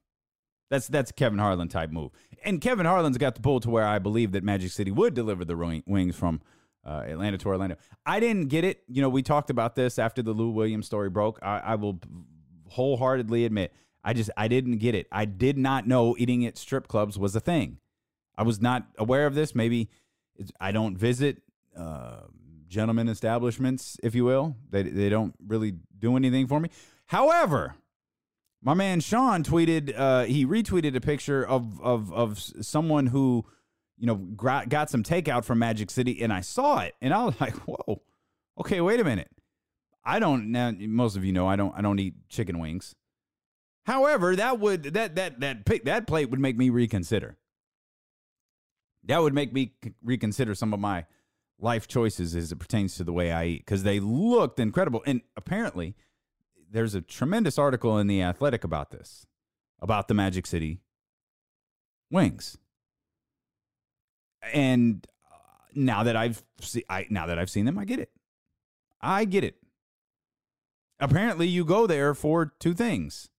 [0.69, 2.12] That's that's Kevin Harlan type move.
[2.43, 5.45] And Kevin Harlan's got the pull to where I believe that Magic City would deliver
[5.45, 6.41] the wings from
[6.86, 7.75] uh, Atlanta to Orlando.
[8.06, 8.84] I didn't get it.
[8.88, 11.39] You know, we talked about this after the Lou Williams story broke.
[11.41, 11.99] I, I will
[12.69, 13.73] wholeheartedly admit
[14.04, 15.08] I just I didn't get it.
[15.12, 17.77] I did not know eating at strip clubs was a thing.
[18.38, 19.54] I was not aware of this.
[19.54, 19.89] Maybe
[20.60, 21.43] I don't visit
[21.77, 22.21] uh,
[22.67, 24.55] gentleman establishments, if you will.
[24.69, 26.69] They they don't really do anything for me.
[27.07, 27.75] However,
[28.62, 33.45] my man Sean tweeted, uh, he retweeted a picture of of of someone who,
[33.97, 37.36] you know, got some takeout from Magic City, and I saw it, and I was
[37.41, 38.01] like, whoa,
[38.60, 39.29] okay, wait a minute.
[40.03, 40.71] I don't now.
[40.71, 42.95] Most of you know I don't I don't eat chicken wings.
[43.86, 47.38] However, that would that that that pick that plate would make me reconsider.
[49.05, 51.05] That would make me reconsider some of my
[51.62, 55.04] life choices as it pertains to the way I eat because they looked incredible.
[55.06, 55.95] And apparently,
[56.69, 59.26] there's a tremendous article in The Athletic about this,
[59.80, 60.82] about the Magic City
[62.10, 62.58] wings.
[64.54, 65.36] And uh,
[65.76, 68.12] now that I've see, I now that I've seen them, I get it.
[69.00, 69.56] I get it.
[71.00, 73.30] Apparently, you go there for two things.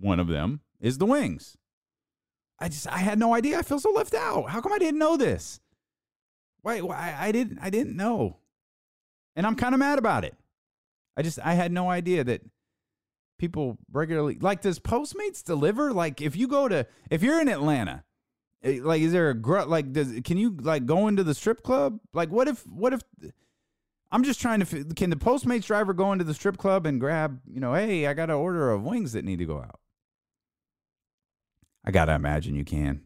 [0.00, 1.56] One of them is the wings.
[2.58, 3.58] I just I had no idea.
[3.58, 4.50] I feel so left out.
[4.50, 5.60] How come I didn't know this?
[6.66, 8.38] Wait, I, I didn't I didn't know.
[9.36, 10.34] And I'm kind of mad about it.
[11.16, 12.42] I just I had no idea that
[13.38, 15.92] people regularly like does Postmates deliver?
[15.92, 18.02] Like if you go to if you're in Atlanta,
[18.64, 21.62] eh, like is there a gr- like does can you like go into the strip
[21.62, 22.00] club?
[22.12, 23.00] Like what if what if
[24.10, 27.40] I'm just trying to can the Postmates driver go into the strip club and grab,
[27.46, 29.78] you know, hey, I got an order of wings that need to go out.
[31.84, 33.02] I got to imagine you can.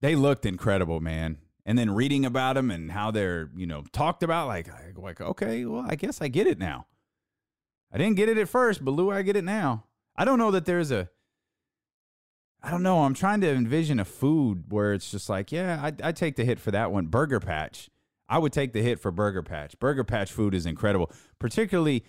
[0.00, 4.22] They looked incredible, man and then reading about them and how they're you know talked
[4.22, 6.86] about like like okay well i guess i get it now
[7.92, 9.84] i didn't get it at first but lou i get it now
[10.16, 11.08] i don't know that there's a
[12.62, 16.08] i don't know i'm trying to envision a food where it's just like yeah i,
[16.08, 17.88] I take the hit for that one burger patch
[18.32, 19.78] I would take the hit for Burger Patch.
[19.78, 22.02] Burger Patch food is incredible, particularly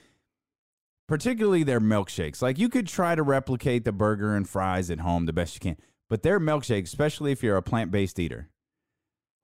[1.05, 2.41] particularly their milkshakes.
[2.41, 5.59] Like you could try to replicate the burger and fries at home the best you
[5.59, 5.77] can,
[6.09, 8.49] but their milkshakes, especially if you're a plant-based eater.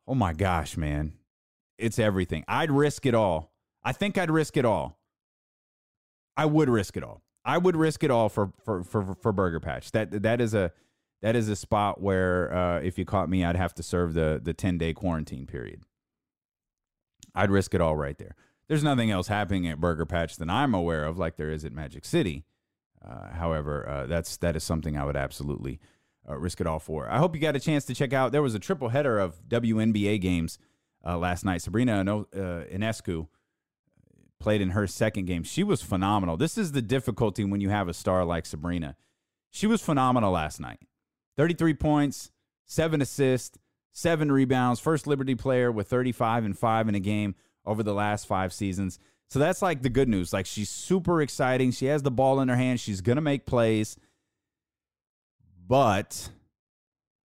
[0.09, 1.13] Oh my gosh, man.
[1.77, 2.43] It's everything.
[2.47, 3.53] I'd risk it all.
[3.83, 4.99] I think I'd risk it all.
[6.35, 7.21] I would risk it all.
[7.45, 9.91] I would risk it all for for for, for Burger Patch.
[9.91, 10.71] That that is a
[11.21, 14.41] that is a spot where uh, if you caught me, I'd have to serve the
[14.43, 15.83] the ten day quarantine period.
[17.35, 18.35] I'd risk it all right there.
[18.67, 21.71] There's nothing else happening at Burger Patch than I'm aware of, like there is at
[21.71, 22.45] Magic City.
[23.07, 25.79] Uh, however, uh, that's that is something I would absolutely
[26.29, 27.09] uh, risk it all for.
[27.09, 28.31] I hope you got a chance to check out.
[28.31, 30.59] There was a triple header of WNBA games
[31.05, 31.61] uh, last night.
[31.61, 33.27] Sabrina Ionescu
[34.39, 35.43] played in her second game.
[35.43, 36.37] She was phenomenal.
[36.37, 38.95] This is the difficulty when you have a star like Sabrina.
[39.51, 40.79] She was phenomenal last night.
[41.37, 42.31] 33 points,
[42.65, 43.57] seven assists,
[43.91, 48.27] seven rebounds, first Liberty player with 35 and five in a game over the last
[48.27, 48.99] five seasons.
[49.29, 50.33] So that's like the good news.
[50.33, 51.71] Like she's super exciting.
[51.71, 52.79] She has the ball in her hand.
[52.79, 53.97] She's to make plays.
[55.69, 56.31] But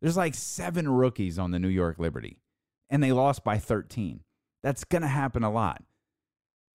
[0.03, 2.41] there's like seven rookies on the New York Liberty,
[2.91, 4.21] and they lost by 13.
[4.65, 5.83] That's going to happen a lot.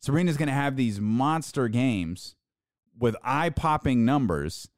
[0.02, 2.36] Sabrina's going to have these monster games
[2.98, 4.70] with eye popping numbers.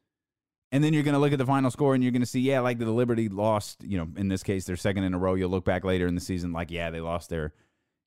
[0.72, 2.42] And then you're going to look at the final score and you're going to see,
[2.42, 5.34] yeah, like the Liberty lost, you know, in this case, their second in a row.
[5.34, 7.54] You'll look back later in the season, like, yeah, they lost their,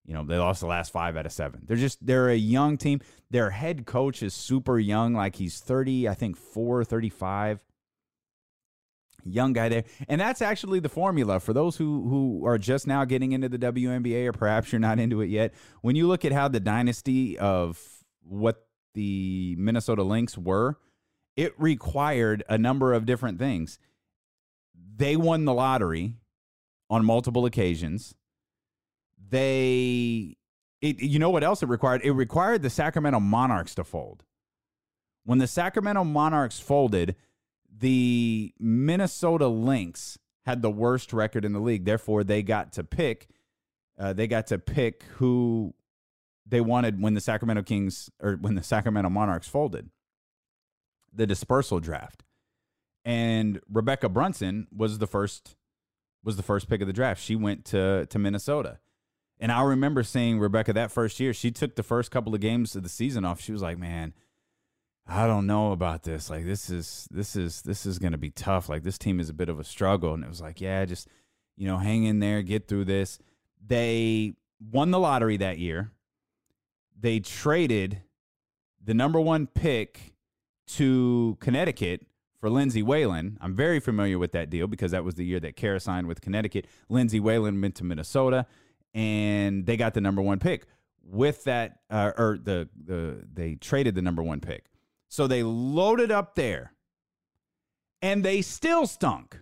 [0.05, 1.63] you know, they lost the last five out of seven.
[1.65, 3.01] They're just, they're a young team.
[3.31, 7.63] Their head coach is super young, like he's 30, I think, 4, 35
[9.25, 9.83] young guy there.
[10.07, 13.59] And that's actually the formula for those who who are just now getting into the
[13.59, 15.53] WNBA or perhaps you're not into it yet.
[15.81, 17.79] When you look at how the dynasty of
[18.21, 20.77] what the Minnesota Lynx were,
[21.35, 23.79] it required a number of different things.
[24.95, 26.15] They won the lottery
[26.89, 28.15] on multiple occasions.
[29.29, 30.37] They
[30.81, 32.01] it, you know what else it required?
[32.03, 34.23] It required the Sacramento Monarchs to fold.
[35.23, 37.15] When the Sacramento Monarchs folded,
[37.83, 41.83] the Minnesota Lynx had the worst record in the league.
[41.83, 43.27] Therefore, they got to pick.
[43.99, 45.73] Uh, they got to pick who
[46.45, 49.89] they wanted when the Sacramento Kings or when the Sacramento Monarchs folded.
[51.13, 52.23] The dispersal draft,
[53.03, 55.57] and Rebekkah Brunson was the first
[56.23, 57.21] was the first pick of the draft.
[57.21, 58.79] She went to to Minnesota.
[59.39, 61.33] And I remember seeing Rebekkah that first year.
[61.33, 63.41] She took the first couple of games of the season off.
[63.41, 64.13] She was like, "Man,
[65.05, 66.29] I don't know about this.
[66.29, 68.69] Like this is this is this is going to be tough.
[68.69, 71.07] Like this team is a bit of a struggle." And it was like, "Yeah, just
[71.57, 73.19] you know, hang in there, get through this."
[73.65, 74.33] They
[74.71, 75.91] won the lottery that year.
[76.99, 78.01] They traded
[78.83, 80.15] the number 1 pick
[80.67, 82.05] to Connecticut
[82.39, 83.37] for Lindsay Whalen.
[83.41, 86.21] I'm very familiar with that deal because that was the year that Kara signed with
[86.21, 86.67] Connecticut.
[86.89, 88.45] Lindsay Whalen went to Minnesota
[88.93, 90.65] and they got the number 1 pick.
[91.05, 94.65] With that uh, or the the they traded the number 1 pick.
[95.13, 96.73] So they loaded up there
[98.01, 99.37] and they still stunk.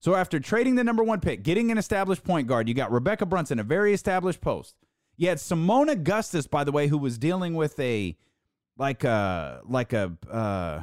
[0.00, 3.28] So after trading the number one pick, getting an established point guard, you got Rebekkah
[3.28, 4.74] Brunson, a very established post.
[5.18, 8.16] You had Seimone Augustus, by the way, who was dealing with a
[8.78, 10.80] like a like a uh,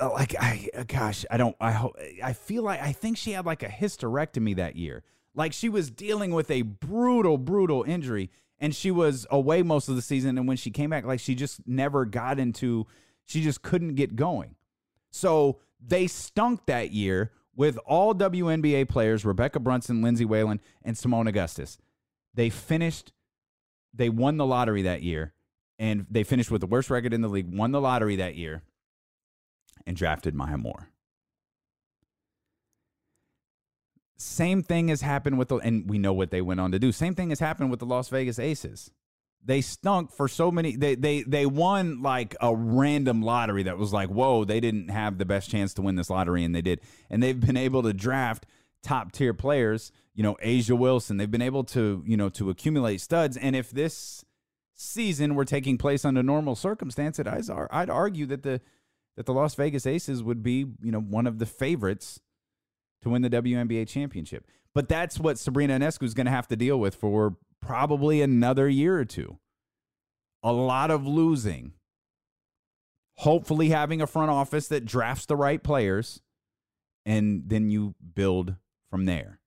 [0.00, 3.32] uh like I uh, gosh, I don't I hope I feel like I think she
[3.32, 5.02] had like a hysterectomy that year.
[5.34, 9.96] Like she was dealing with a brutal brutal injury and she was away most of
[9.96, 12.86] the season and when she came back like she just never got into
[13.24, 14.54] she just couldn't get going
[15.10, 21.28] so they stunk that year with all WNBA players Rebekkah Brunson, Lindsay Whalen, and Seimone
[21.28, 21.78] Augustus.
[22.34, 23.12] They finished,
[23.94, 25.32] they won the lottery that year,
[25.78, 28.62] and they finished with the worst record in the league, won the lottery that year,
[29.86, 30.90] and drafted Maya Moore.
[34.18, 36.90] Same thing has happened with the, and we know what they went on to do.
[36.90, 38.90] Same thing has happened with the Las Vegas Aces.
[39.44, 40.74] They stunk for so many.
[40.74, 45.18] They they they won like a random lottery that was like, whoa, they didn't have
[45.18, 46.80] the best chance to win this lottery, and they did.
[47.10, 48.44] And they've been able to draft
[48.82, 49.92] top tier players.
[50.14, 51.18] You know, A'ja Wilson.
[51.18, 53.36] They've been able to you know to accumulate studs.
[53.36, 54.24] And if this
[54.74, 58.60] season were taking place under normal circumstances, I'd, argue that the
[59.16, 62.20] that the Las Vegas Aces would be you know one of the favorites
[63.02, 64.46] to win the WNBA championship.
[64.74, 68.68] But that's what Sabrina Ionescu is going to have to deal with for probably another
[68.68, 69.38] year or two.
[70.42, 71.72] A lot of losing.
[73.20, 76.20] Hopefully, having a front office that drafts the right players,
[77.06, 78.56] and then you build
[78.90, 79.40] from there.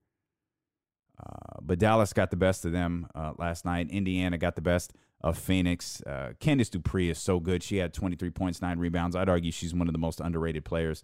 [1.19, 3.91] Uh, but Dallas got the best of them uh, last night.
[3.91, 6.01] Indiana got the best of Phoenix.
[6.07, 7.61] Uh, Candice Dupree is so good.
[7.61, 9.15] She had 23 points, nine rebounds.
[9.15, 11.03] I'd argue she's one of the most underrated players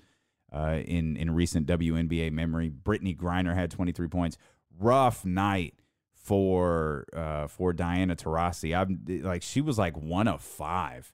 [0.53, 2.69] uh, in in recent WNBA memory.
[2.69, 4.37] Brittney Griner had 23 points.
[4.77, 5.75] rough night
[6.13, 8.75] for uh, for Diana Taurasi.
[8.75, 11.13] I'm like she was like one of five.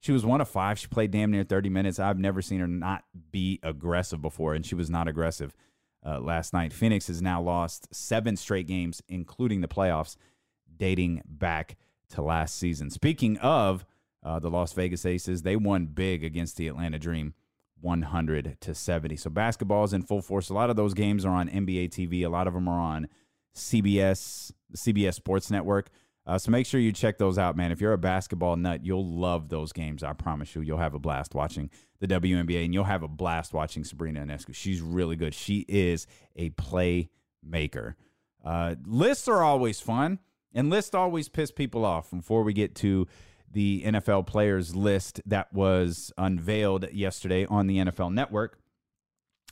[0.00, 0.78] She was one of five.
[0.78, 1.98] She played damn near 30 minutes.
[1.98, 5.54] I've never seen her not be aggressive before, and she was not aggressive
[6.06, 6.72] uh, last night.
[6.72, 10.16] Phoenix has now lost seven straight games, including the playoffs,
[10.76, 11.76] dating back
[12.10, 12.90] to last season.
[12.90, 13.84] Speaking of
[14.22, 17.34] uh, the Las Vegas Aces, they won big against the Atlanta Dream.
[17.80, 19.16] 100 to 70.
[19.16, 20.48] So basketball is in full force.
[20.48, 22.24] A lot of those games are on NBA TV.
[22.24, 23.08] A lot of them are on
[23.54, 25.90] CBS, CBS Sports Network.
[26.26, 27.72] Uh, so make sure you check those out, man.
[27.72, 30.02] If you're a basketball nut, you'll love those games.
[30.02, 30.60] I promise you.
[30.60, 31.70] You'll have a blast watching
[32.00, 34.54] the WNBA, and you'll have a blast watching Sabrina Ionescu.
[34.54, 35.32] She's really good.
[35.32, 36.06] She is
[36.36, 37.94] a playmaker.
[38.44, 40.18] Uh, lists are always fun,
[40.52, 42.10] and lists always piss people off.
[42.10, 43.06] Before we get to
[43.52, 48.58] the NFL players list that was unveiled yesterday on the NFL Network,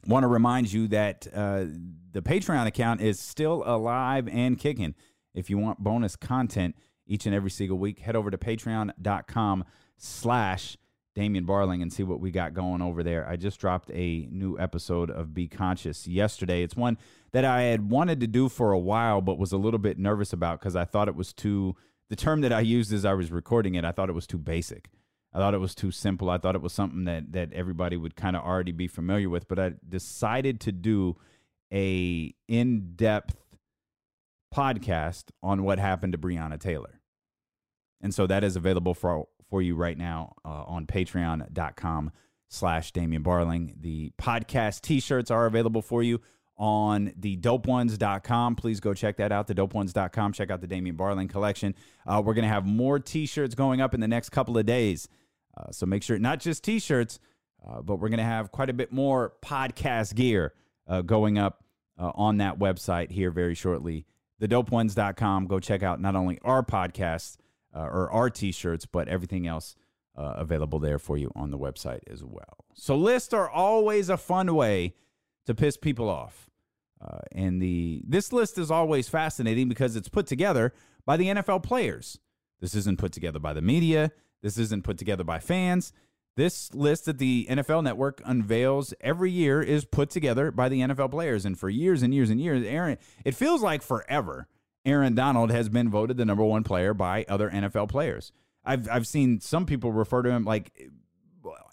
[0.06, 1.64] want to remind you that uh,
[2.12, 4.94] the Patreon account is still alive and kicking.
[5.34, 6.76] If you want bonus content
[7.06, 9.64] each and every single week, head over to patreon.com
[9.96, 10.76] slash
[11.16, 13.26] Damien Barling and see what we got going over there.
[13.26, 16.62] I just dropped a new episode of Be Conscious yesterday.
[16.62, 16.98] It's one
[17.32, 20.34] that I had wanted to do for a while, but was a little bit nervous
[20.34, 21.74] about because I thought it was too,
[22.08, 24.38] the term that I used as I was recording it, I thought it was too
[24.38, 24.88] basic.
[25.32, 26.30] I thought it was too simple.
[26.30, 29.48] I thought it was something that that everybody would kind of already be familiar with,
[29.48, 31.16] but I decided to do
[31.72, 33.36] a in-depth
[34.54, 37.00] podcast on what happened to Breonna Taylor.
[38.00, 42.12] And so that is available for for you right now uh, on patreon.com
[42.48, 43.74] slash Damien Barling.
[43.80, 46.20] The podcast t-shirts are available for you
[46.58, 48.56] on the dopeones.com.
[48.56, 50.32] Please go check that out, the dopeones.com.
[50.32, 51.74] Check out the Damien Barling collection.
[52.06, 55.08] Uh, we're going to have more t-shirts going up in the next couple of days.
[55.56, 57.18] Uh, so make sure, not just t shirts,
[57.66, 60.54] uh, but we're going to have quite a bit more podcast gear
[60.86, 61.64] uh, going up
[61.98, 64.04] uh, on that website here very shortly.
[64.38, 65.46] The TheDopeOnes.com.
[65.46, 67.38] Go check out not only our podcasts
[67.74, 69.76] uh, or our t shirts, but everything else
[70.18, 72.64] available there for you on the website as well.
[72.72, 74.94] So lists are always a fun way
[75.46, 76.50] to piss people off.
[77.00, 80.72] Uh, and the this list is always fascinating because it's put together
[81.04, 82.18] by the NFL players.
[82.60, 84.12] This isn't put together by the media.
[84.42, 85.92] This isn't put together by fans.
[86.36, 91.10] This list that the NFL network unveils every year is put together by the NFL
[91.10, 91.46] players.
[91.46, 94.46] And for years and years and years, Aaron, it feels like forever,
[94.84, 98.32] Aaron Donald has been voted the number one player by other NFL players.
[98.64, 100.90] I've, I've seen some people refer to him like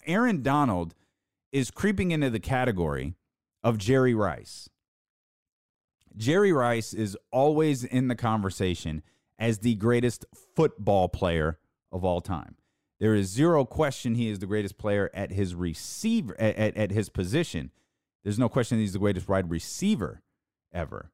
[0.06, 0.94] Aaron Donald
[1.52, 3.14] is creeping into the category
[3.64, 4.68] of Jerry Rice.
[6.16, 9.02] Jerry Rice is always in the conversation
[9.38, 11.58] as the greatest football player
[11.90, 12.56] of all time.
[13.00, 16.90] There is zero question he is the greatest player at his receiver at, at, at
[16.92, 17.72] his position.
[18.22, 20.22] There's no question he's the greatest wide receiver
[20.72, 21.10] ever.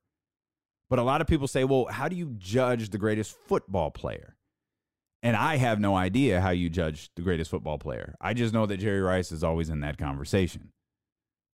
[0.90, 4.36] But a lot of people say, well, how do you judge the greatest football player?
[5.22, 8.14] And I have no idea how you judge the greatest football player.
[8.20, 10.72] I just know that Jerry Rice is always in that conversation.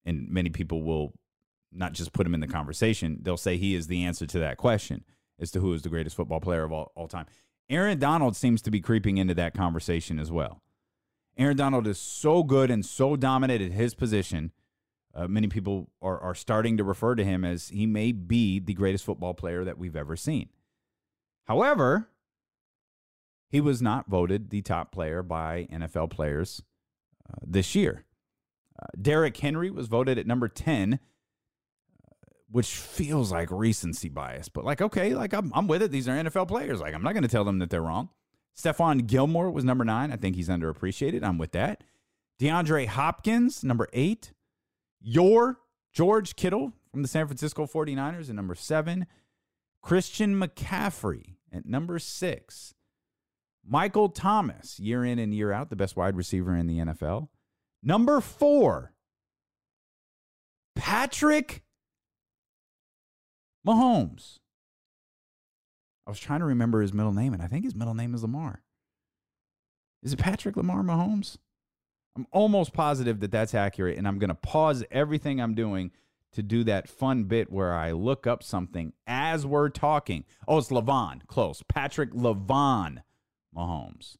[0.06, 1.14] And many people will
[1.72, 4.58] not just put him in the conversation, they'll say he is the answer to that
[4.58, 5.04] question
[5.40, 7.26] as to who is the greatest football player of all, all time.
[7.70, 10.62] Aaron Donald seems to be creeping into that conversation as well.
[11.38, 14.52] Aaron Donald is so good and so dominant at his position.
[15.14, 18.74] Uh, many people are, are starting to refer to him as he may be the
[18.74, 20.50] greatest football player that we've ever seen.
[21.46, 22.10] However,
[23.50, 26.62] he was not voted the top player by NFL players
[27.30, 28.05] uh, this year.
[28.82, 31.00] Uh, Derrick Henry was voted at number 10
[32.56, 34.48] which feels like recency bias.
[34.48, 35.92] But like, okay, like I'm, I'm with it.
[35.92, 36.80] These are NFL players.
[36.80, 38.08] Like, I'm not going to tell them that they're wrong.
[38.58, 40.12] Stephon Gilmore was number nine.
[40.12, 41.22] I think he's underappreciated.
[41.22, 41.84] I'm with that.
[42.40, 44.32] DeAndre Hopkins, number eight.
[45.02, 45.60] Your
[45.92, 49.06] George Kittle from the San Francisco 49ers at number seven.
[49.82, 52.74] Christian McCaffrey at number six.
[53.68, 57.28] Michael Thomas, year in and year out, the best wide receiver in the NFL.
[57.86, 58.94] Number four,
[60.76, 61.64] Patrick
[63.66, 64.40] Mahomes.
[66.08, 68.24] I was trying to remember his middle name, and I think his middle name is
[68.24, 68.64] Lamar.
[70.02, 71.38] Is it Patrick Lamar Mahomes?
[72.16, 75.92] I'm almost positive that that's accurate, and I'm going to pause everything I'm doing
[76.34, 80.26] to do that fun bit where I look up something as we're talking.
[80.48, 81.26] Oh, it's Lavon.
[81.28, 81.64] Close.
[81.68, 83.04] Patrick Levon
[83.56, 84.18] Mahomes.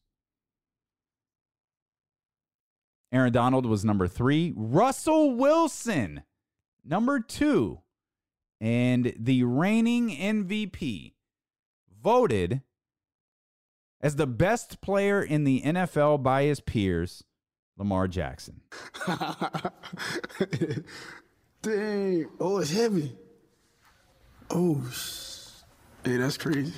[3.12, 4.52] Aaron Donald was number three.
[4.56, 6.22] Russell Wilson,
[6.84, 7.80] number two
[8.60, 11.14] and the reigning MVP
[12.02, 12.62] voted
[14.00, 17.24] as the best player in the NFL by his peers,
[17.76, 18.60] Lamar Jackson.
[21.62, 22.26] Dang.
[22.38, 23.16] Oh, it's heavy.
[24.50, 24.80] Oh,
[26.04, 26.72] hey, that's crazy.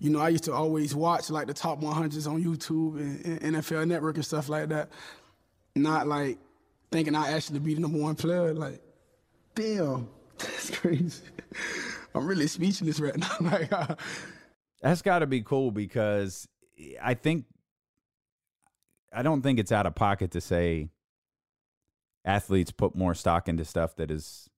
[0.00, 3.56] You know, I used to always watch like the top 100s on YouTube and, and
[3.56, 4.90] NFL Network and stuff like that.
[5.74, 6.38] Not like
[6.90, 8.54] thinking I actually be the number one player.
[8.54, 8.80] Like,
[9.54, 11.22] damn, that's crazy.
[12.14, 13.30] I'm really speechless right now.
[13.40, 13.96] like, uh,
[14.80, 16.46] that's got to be cool because
[17.02, 17.44] I think
[19.12, 20.90] I don't think it's out of pocket to say
[22.24, 24.48] athletes put more stock into stuff that is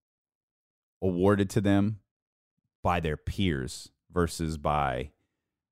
[1.00, 2.00] awarded to them
[2.82, 5.10] by their peers versus by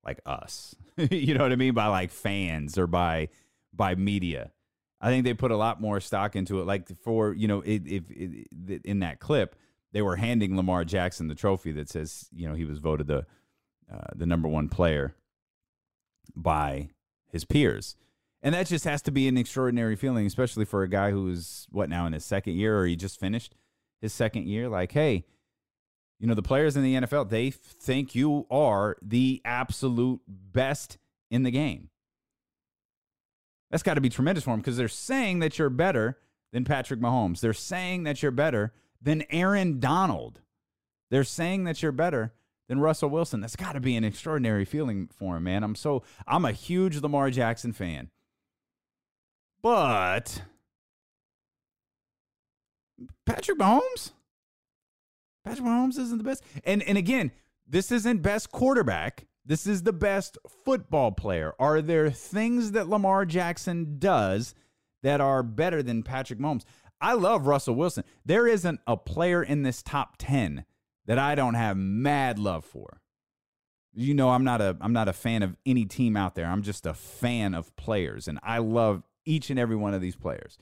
[0.09, 0.75] like us.
[1.11, 1.75] you know what I mean?
[1.75, 3.29] By like fans or by
[3.73, 4.51] by media.
[5.01, 6.65] I think they put a lot more stock into it.
[6.65, 8.11] Like for you know, if
[8.85, 9.55] in that clip
[9.93, 13.27] they were handing Lamar Jackson the trophy that says you know he was voted the
[13.93, 15.15] uh, the number one player
[16.35, 16.89] by
[17.31, 17.97] his peers.
[18.41, 21.89] And that just has to be an extraordinary feeling, especially for a guy who's what
[21.89, 23.55] now in his second year or he just finished
[24.01, 24.69] his second year.
[24.69, 25.25] Like, hey,
[26.19, 30.99] you know, the players in the NFL, they think you are the absolute best
[31.31, 31.91] in the game.
[33.71, 36.19] That's got to be tremendous for them because they're saying that you're better
[36.53, 37.41] than Patrick Mahomes.
[37.41, 40.41] They're saying that you're better than Aaron Donald.
[41.11, 42.33] They're saying that you're better
[42.69, 43.41] than Russell Wilson.
[43.41, 45.63] That's got to be an extraordinary feeling for him, man.
[45.63, 48.11] I'm so I'm a huge Lamar Jackson fan.
[49.63, 50.43] But
[53.27, 54.13] Patrick Mahomes?
[55.49, 56.45] Patrick Mahomes isn't the best.
[56.65, 57.33] And and again,
[57.67, 59.27] this isn't best quarterback.
[59.45, 61.55] This is the best football player.
[61.59, 64.55] Are there things that Lamar Jackson does
[65.03, 66.65] that are better than Patrick Mahomes?
[67.01, 68.05] I love Russell Wilson.
[68.27, 70.65] There isn't a player in this top 10
[71.07, 73.01] that I don't have mad love for.
[73.95, 76.47] You know, I'm not a I'm not a fan of any team out there.
[76.47, 80.17] I'm just a fan of players and I love each and every one of these
[80.17, 80.59] players.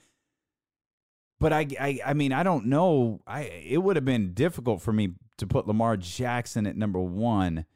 [1.39, 3.21] But I, I, I mean, I don't know.
[3.27, 7.67] I it would have been difficult for me to put Lamar Jackson at number one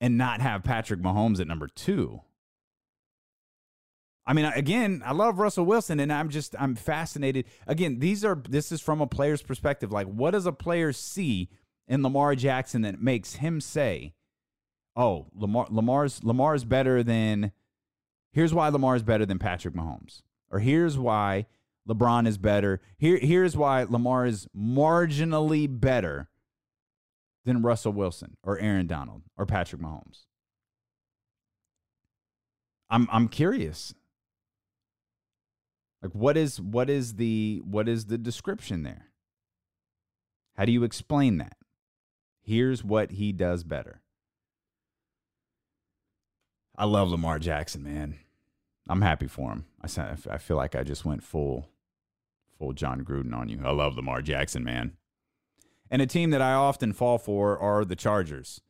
[0.00, 2.22] and not have Patrick Mahomes at number two.
[4.26, 7.44] I mean, again, I love Russell Wilson, and I'm just I'm fascinated.
[7.66, 9.92] Again, these are this is from a player's perspective.
[9.92, 11.50] Like, what does a player see
[11.86, 14.14] in Lamar Jackson that makes him say,
[14.96, 17.52] "Oh, Lamar Lamar's Lamar's better than
[18.34, 20.22] Here's why Lamar is better than Patrick Mahomes.
[20.50, 21.46] Or here's why
[21.88, 22.80] LeBron is better.
[22.96, 26.28] Here, here's why Lamar is marginally better
[27.44, 30.24] than Russell Wilson or Aaron Donald or Patrick Mahomes.
[32.88, 33.94] I'm I'm curious.
[36.02, 39.08] Like what is what is the what is the description there?
[40.56, 41.56] How do you explain that?
[42.42, 44.00] Here's what he does better.
[46.76, 48.18] I love Lamar Jackson, man.
[48.86, 49.64] I'm happy for him.
[49.82, 49.88] I
[50.30, 51.70] I feel like I just went full
[52.58, 53.60] full Jon Gruden on you.
[53.64, 54.92] I love Lamar Jackson, man.
[55.90, 58.60] And a team that I often fall for are the Chargers.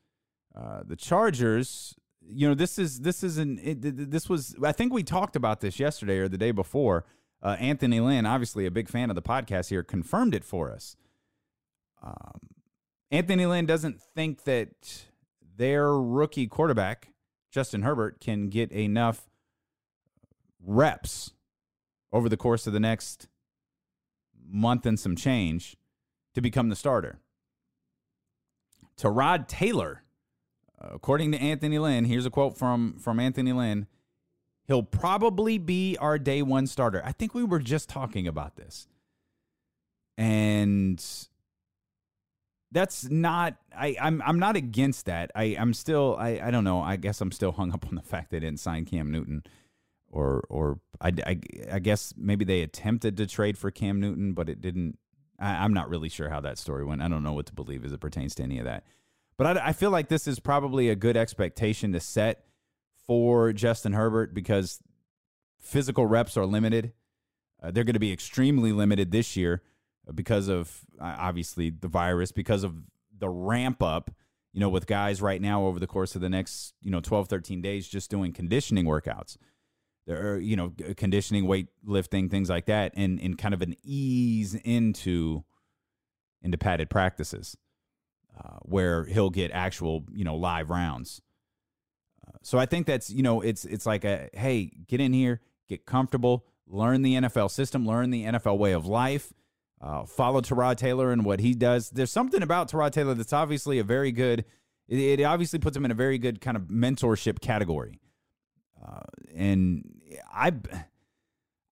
[0.54, 4.92] Uh, the Chargers, you know, this is this is an it, this was I think
[4.92, 7.04] we talked about this yesterday or the day before.
[7.42, 10.96] Uh, Anthony Lynn, obviously a big fan of the podcast here, confirmed it for us.
[12.02, 12.40] Um,
[13.10, 15.04] Anthony Lynn doesn't think that
[15.56, 17.08] their rookie quarterback
[17.50, 19.28] Justin Herbert can get enough
[20.60, 21.32] reps
[22.12, 23.28] over the course of the next
[24.48, 25.76] month and some change
[26.34, 27.18] to become the starter.
[28.96, 30.02] Tyrod Taylor,
[30.80, 33.86] uh, according to Anthony Lynn, here's a quote from, from Anthony Lynn.
[34.66, 37.02] He'll probably be our day one starter.
[37.04, 38.86] I think we were just talking about this.
[40.16, 41.04] And
[42.74, 45.30] that's not I, I'm I'm not against that.
[45.34, 46.80] I, I'm still I, I don't know.
[46.80, 49.44] I guess I'm still hung up on the fact they didn't sign Cam Newton
[50.14, 51.40] or or I, I,
[51.72, 54.96] I, guess maybe they attempted to trade for Cam Newton, but it didn't.
[55.40, 57.02] I, am not really sure how that story went.
[57.02, 58.84] I don't know what to believe as it pertains to any of that.
[59.36, 62.44] But I, I feel like this is probably a good expectation to set
[63.06, 64.80] for Justin Herbert because
[65.60, 66.92] physical reps are limited.
[67.60, 69.62] Uh, they're going to be extremely limited this year
[70.14, 72.76] because of uh, obviously the virus, because of
[73.18, 74.12] the ramp up
[74.52, 77.26] you know, with guys right now over the course of the next, you know, 12,
[77.26, 79.36] 13 days just doing conditioning workouts
[80.06, 83.74] there are you know conditioning weight lifting things like that and and kind of an
[83.82, 85.44] ease into
[86.42, 87.56] into padded practices
[88.38, 91.20] uh, where he'll get actual you know live rounds
[92.26, 95.40] uh, so i think that's you know it's it's like a hey get in here
[95.68, 99.32] get comfortable learn the nfl system learn the nfl way of life
[99.84, 101.90] uh, follow Tyrod Taylor and what he does.
[101.90, 104.46] There's something about Tyrod Taylor that's obviously a very good.
[104.88, 108.00] It, it obviously puts him in a very good kind of mentorship category.
[108.82, 109.00] Uh,
[109.34, 109.84] and
[110.32, 110.52] I,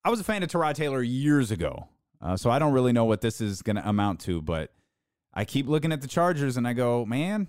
[0.05, 1.89] I was a fan of Tyrod Taylor years ago,
[2.21, 4.43] uh, so I don't really know what this is going to amount to.
[4.43, 4.73] But
[5.35, 7.49] I keep looking at the Chargers and I go, man,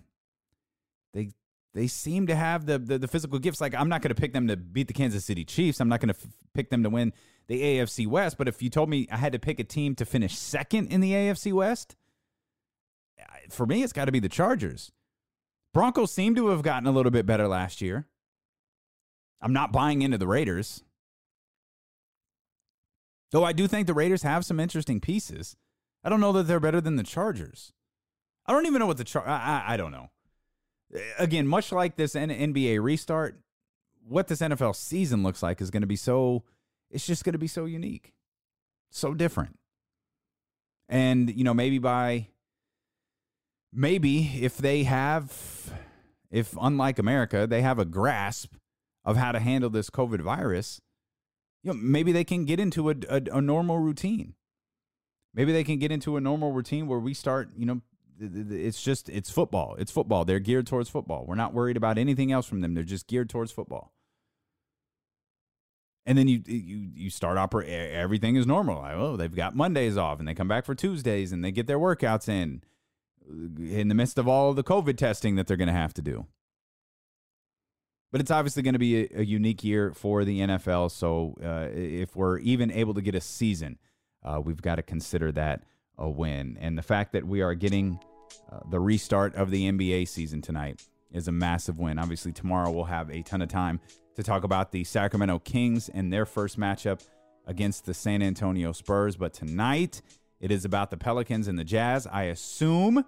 [1.14, 1.32] they
[1.74, 3.62] they seem to have the the, the physical gifts.
[3.62, 5.80] Like I'm not going to pick them to beat the Kansas City Chiefs.
[5.80, 7.14] I'm not going to f- pick them to win
[7.48, 8.38] the AFC West.
[8.38, 11.02] But if you told me I had to pick a team to finish second in
[11.02, 11.96] the AFC West,
[13.50, 14.92] for me, it's got to be the Chargers.
[15.74, 18.08] Broncos seem to have gotten a little bit better last year.
[19.44, 20.84] I'm not buying into the Raiders.
[23.32, 25.58] Though I do think the Raiders have some interesting pieces.
[26.04, 27.74] I don't know that they're better than the Chargers.
[28.46, 30.10] I don't even know what the Char- I, I, I don't know.
[31.18, 33.40] Again, much like this NBA restart,
[34.08, 36.44] what this NFL season looks like is going to be so
[36.90, 38.14] it's just going to be so unique.
[38.92, 39.58] So different.
[40.88, 42.28] And you know, maybe by
[43.74, 45.74] maybe if they have
[46.30, 48.54] if unlike America, they have a grasp
[49.06, 50.82] of how to handle this COVID virus,
[51.64, 54.36] you know, maybe they can get into a, a, a normal routine.
[55.34, 57.82] Maybe they can get into a normal routine where we start, you know,
[58.20, 59.76] it's just it's football.
[59.78, 60.26] It's football.
[60.26, 61.26] They're geared towards football.
[61.26, 62.74] We're not worried about anything else from them.
[62.74, 63.92] They're just geared towards football.
[66.06, 67.74] And then you you you start operating.
[67.74, 68.82] Everything is normal.
[68.82, 71.66] Like, oh, they've got Mondays off, and they come back for Tuesdays, and they get
[71.66, 72.62] their workouts in
[73.28, 76.02] uh, in the midst of all the COVID testing that they're going to have to
[76.02, 76.28] do.
[78.14, 80.92] But it's obviously going to be a, a, unique year for the NFL.
[80.92, 83.80] So uh, if we're even able to get a season,
[84.24, 85.64] uh, we've got to consider that
[85.98, 86.56] a win.
[86.62, 88.00] And the fact that we are getting
[88.52, 91.98] uh, the restart of the NBA season tonight is a massive win.
[91.98, 93.80] Obviously, tomorrow we'll have a ton of time
[94.16, 97.04] to talk about the Sacramento Kings and their first matchup
[97.48, 99.16] against the San Antonio Spurs.
[99.16, 100.04] But tonight,
[100.40, 102.06] it is about the Pelicans and the Jazz.
[102.06, 103.04] I assume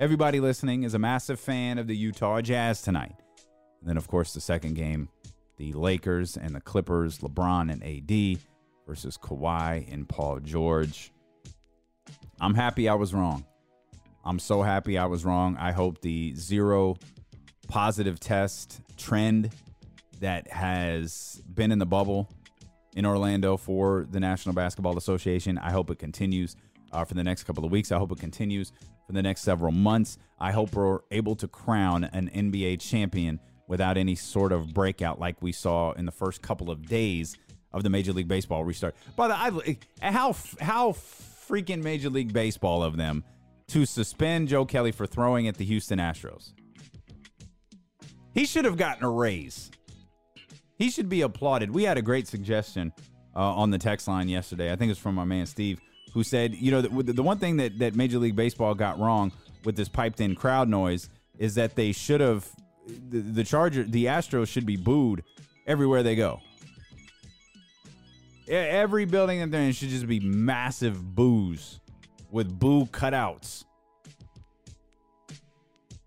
[0.00, 3.14] everybody listening is a massive fan of the Utah Jazz tonight.
[3.80, 5.08] And then, of course, the second game,
[5.56, 8.40] the Lakers and the Clippers, LeBron and AD
[8.86, 11.12] versus Kawhi and Paul George.
[12.40, 13.44] I'm happy I was wrong.
[14.24, 15.56] I'm so happy I was wrong.
[15.58, 16.96] I hope the zero
[17.68, 19.50] positive test trend
[20.20, 22.28] that has been in the bubble
[22.98, 26.56] in Orlando for the National Basketball Association, I hope it continues
[26.90, 27.92] uh, for the next couple of weeks.
[27.92, 28.72] I hope it continues
[29.06, 30.18] for the next several months.
[30.40, 33.38] I hope we're able to crown an NBA champion
[33.68, 37.36] without any sort of breakout like we saw in the first couple of days
[37.72, 38.96] of the Major League Baseball restart.
[39.14, 43.24] By the way, how how freaking Major League Baseball of them
[43.68, 46.52] to suspend Joe Kelly for throwing at the Houston Astros.
[48.32, 49.70] He should have gotten a raise.
[50.76, 51.70] He should be applauded.
[51.70, 52.92] We had a great suggestion
[53.36, 54.72] uh, on the text line yesterday.
[54.72, 55.80] I think it's from my man Steve,
[56.12, 59.32] who said, you know, the, the one thing that, that Major League Baseball got wrong
[59.64, 62.48] with this piped in crowd noise is that they should have
[63.10, 65.22] the, the Charger, the Astros should be booed
[65.66, 66.40] everywhere they go.
[68.48, 71.80] Every building that they're in should just be massive boos
[72.30, 73.64] with boo cutouts.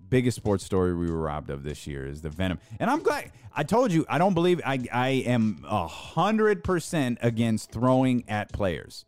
[0.09, 2.59] Biggest sports story we were robbed of this year is the Venom.
[2.79, 7.19] And I'm glad I told you I don't believe I I am a hundred percent
[7.21, 9.05] against throwing at players.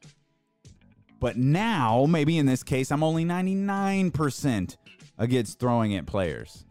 [1.19, 4.75] But now, maybe in this case, I'm only 99%
[5.17, 6.65] against throwing at players.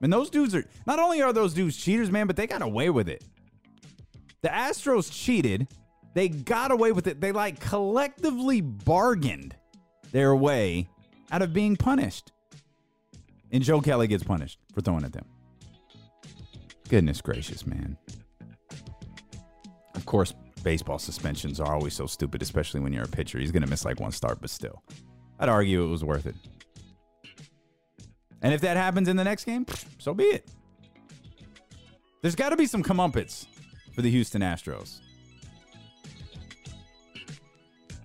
[0.00, 2.90] And those dudes are not only are those dudes cheaters, man, but they got away
[2.90, 3.24] with it.
[4.42, 5.68] The Astros cheated.
[6.14, 7.20] They got away with it.
[7.20, 9.54] They like collectively bargained
[10.12, 10.88] their way
[11.30, 12.32] out of being punished.
[13.50, 15.24] And Joe Kelly gets punished for throwing at them.
[16.88, 17.96] Goodness gracious, man.
[19.94, 20.32] Of course,
[20.62, 23.38] baseball suspensions are always so stupid, especially when you're a pitcher.
[23.38, 24.82] He's going to miss like one start, but still.
[25.38, 26.34] I'd argue it was worth it.
[28.42, 29.66] And if that happens in the next game,
[29.98, 30.48] so be it.
[32.22, 33.46] There's got to be some comeuppance
[33.94, 35.00] for the Houston Astros.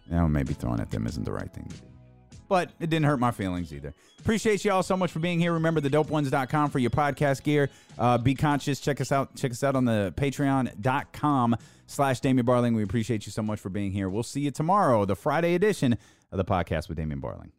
[0.10, 1.88] Now, maybe throwing at them isn't the right thing to do.
[2.48, 3.96] But it didn't hurt my feelings either.
[4.20, 5.54] Appreciate you all so much for being here.
[5.54, 7.70] Remember the dopeones.com for your podcast gear.
[7.98, 8.80] Uh, be conscious.
[8.80, 9.36] Check us out.
[9.36, 11.56] Check us out on the patreon.com
[11.88, 12.76] slash Damien Barling.
[12.76, 14.08] We appreciate you so much for being here.
[14.10, 15.98] We'll see you tomorrow, the Friday edition
[16.32, 17.52] of the podcast with Damien Barling.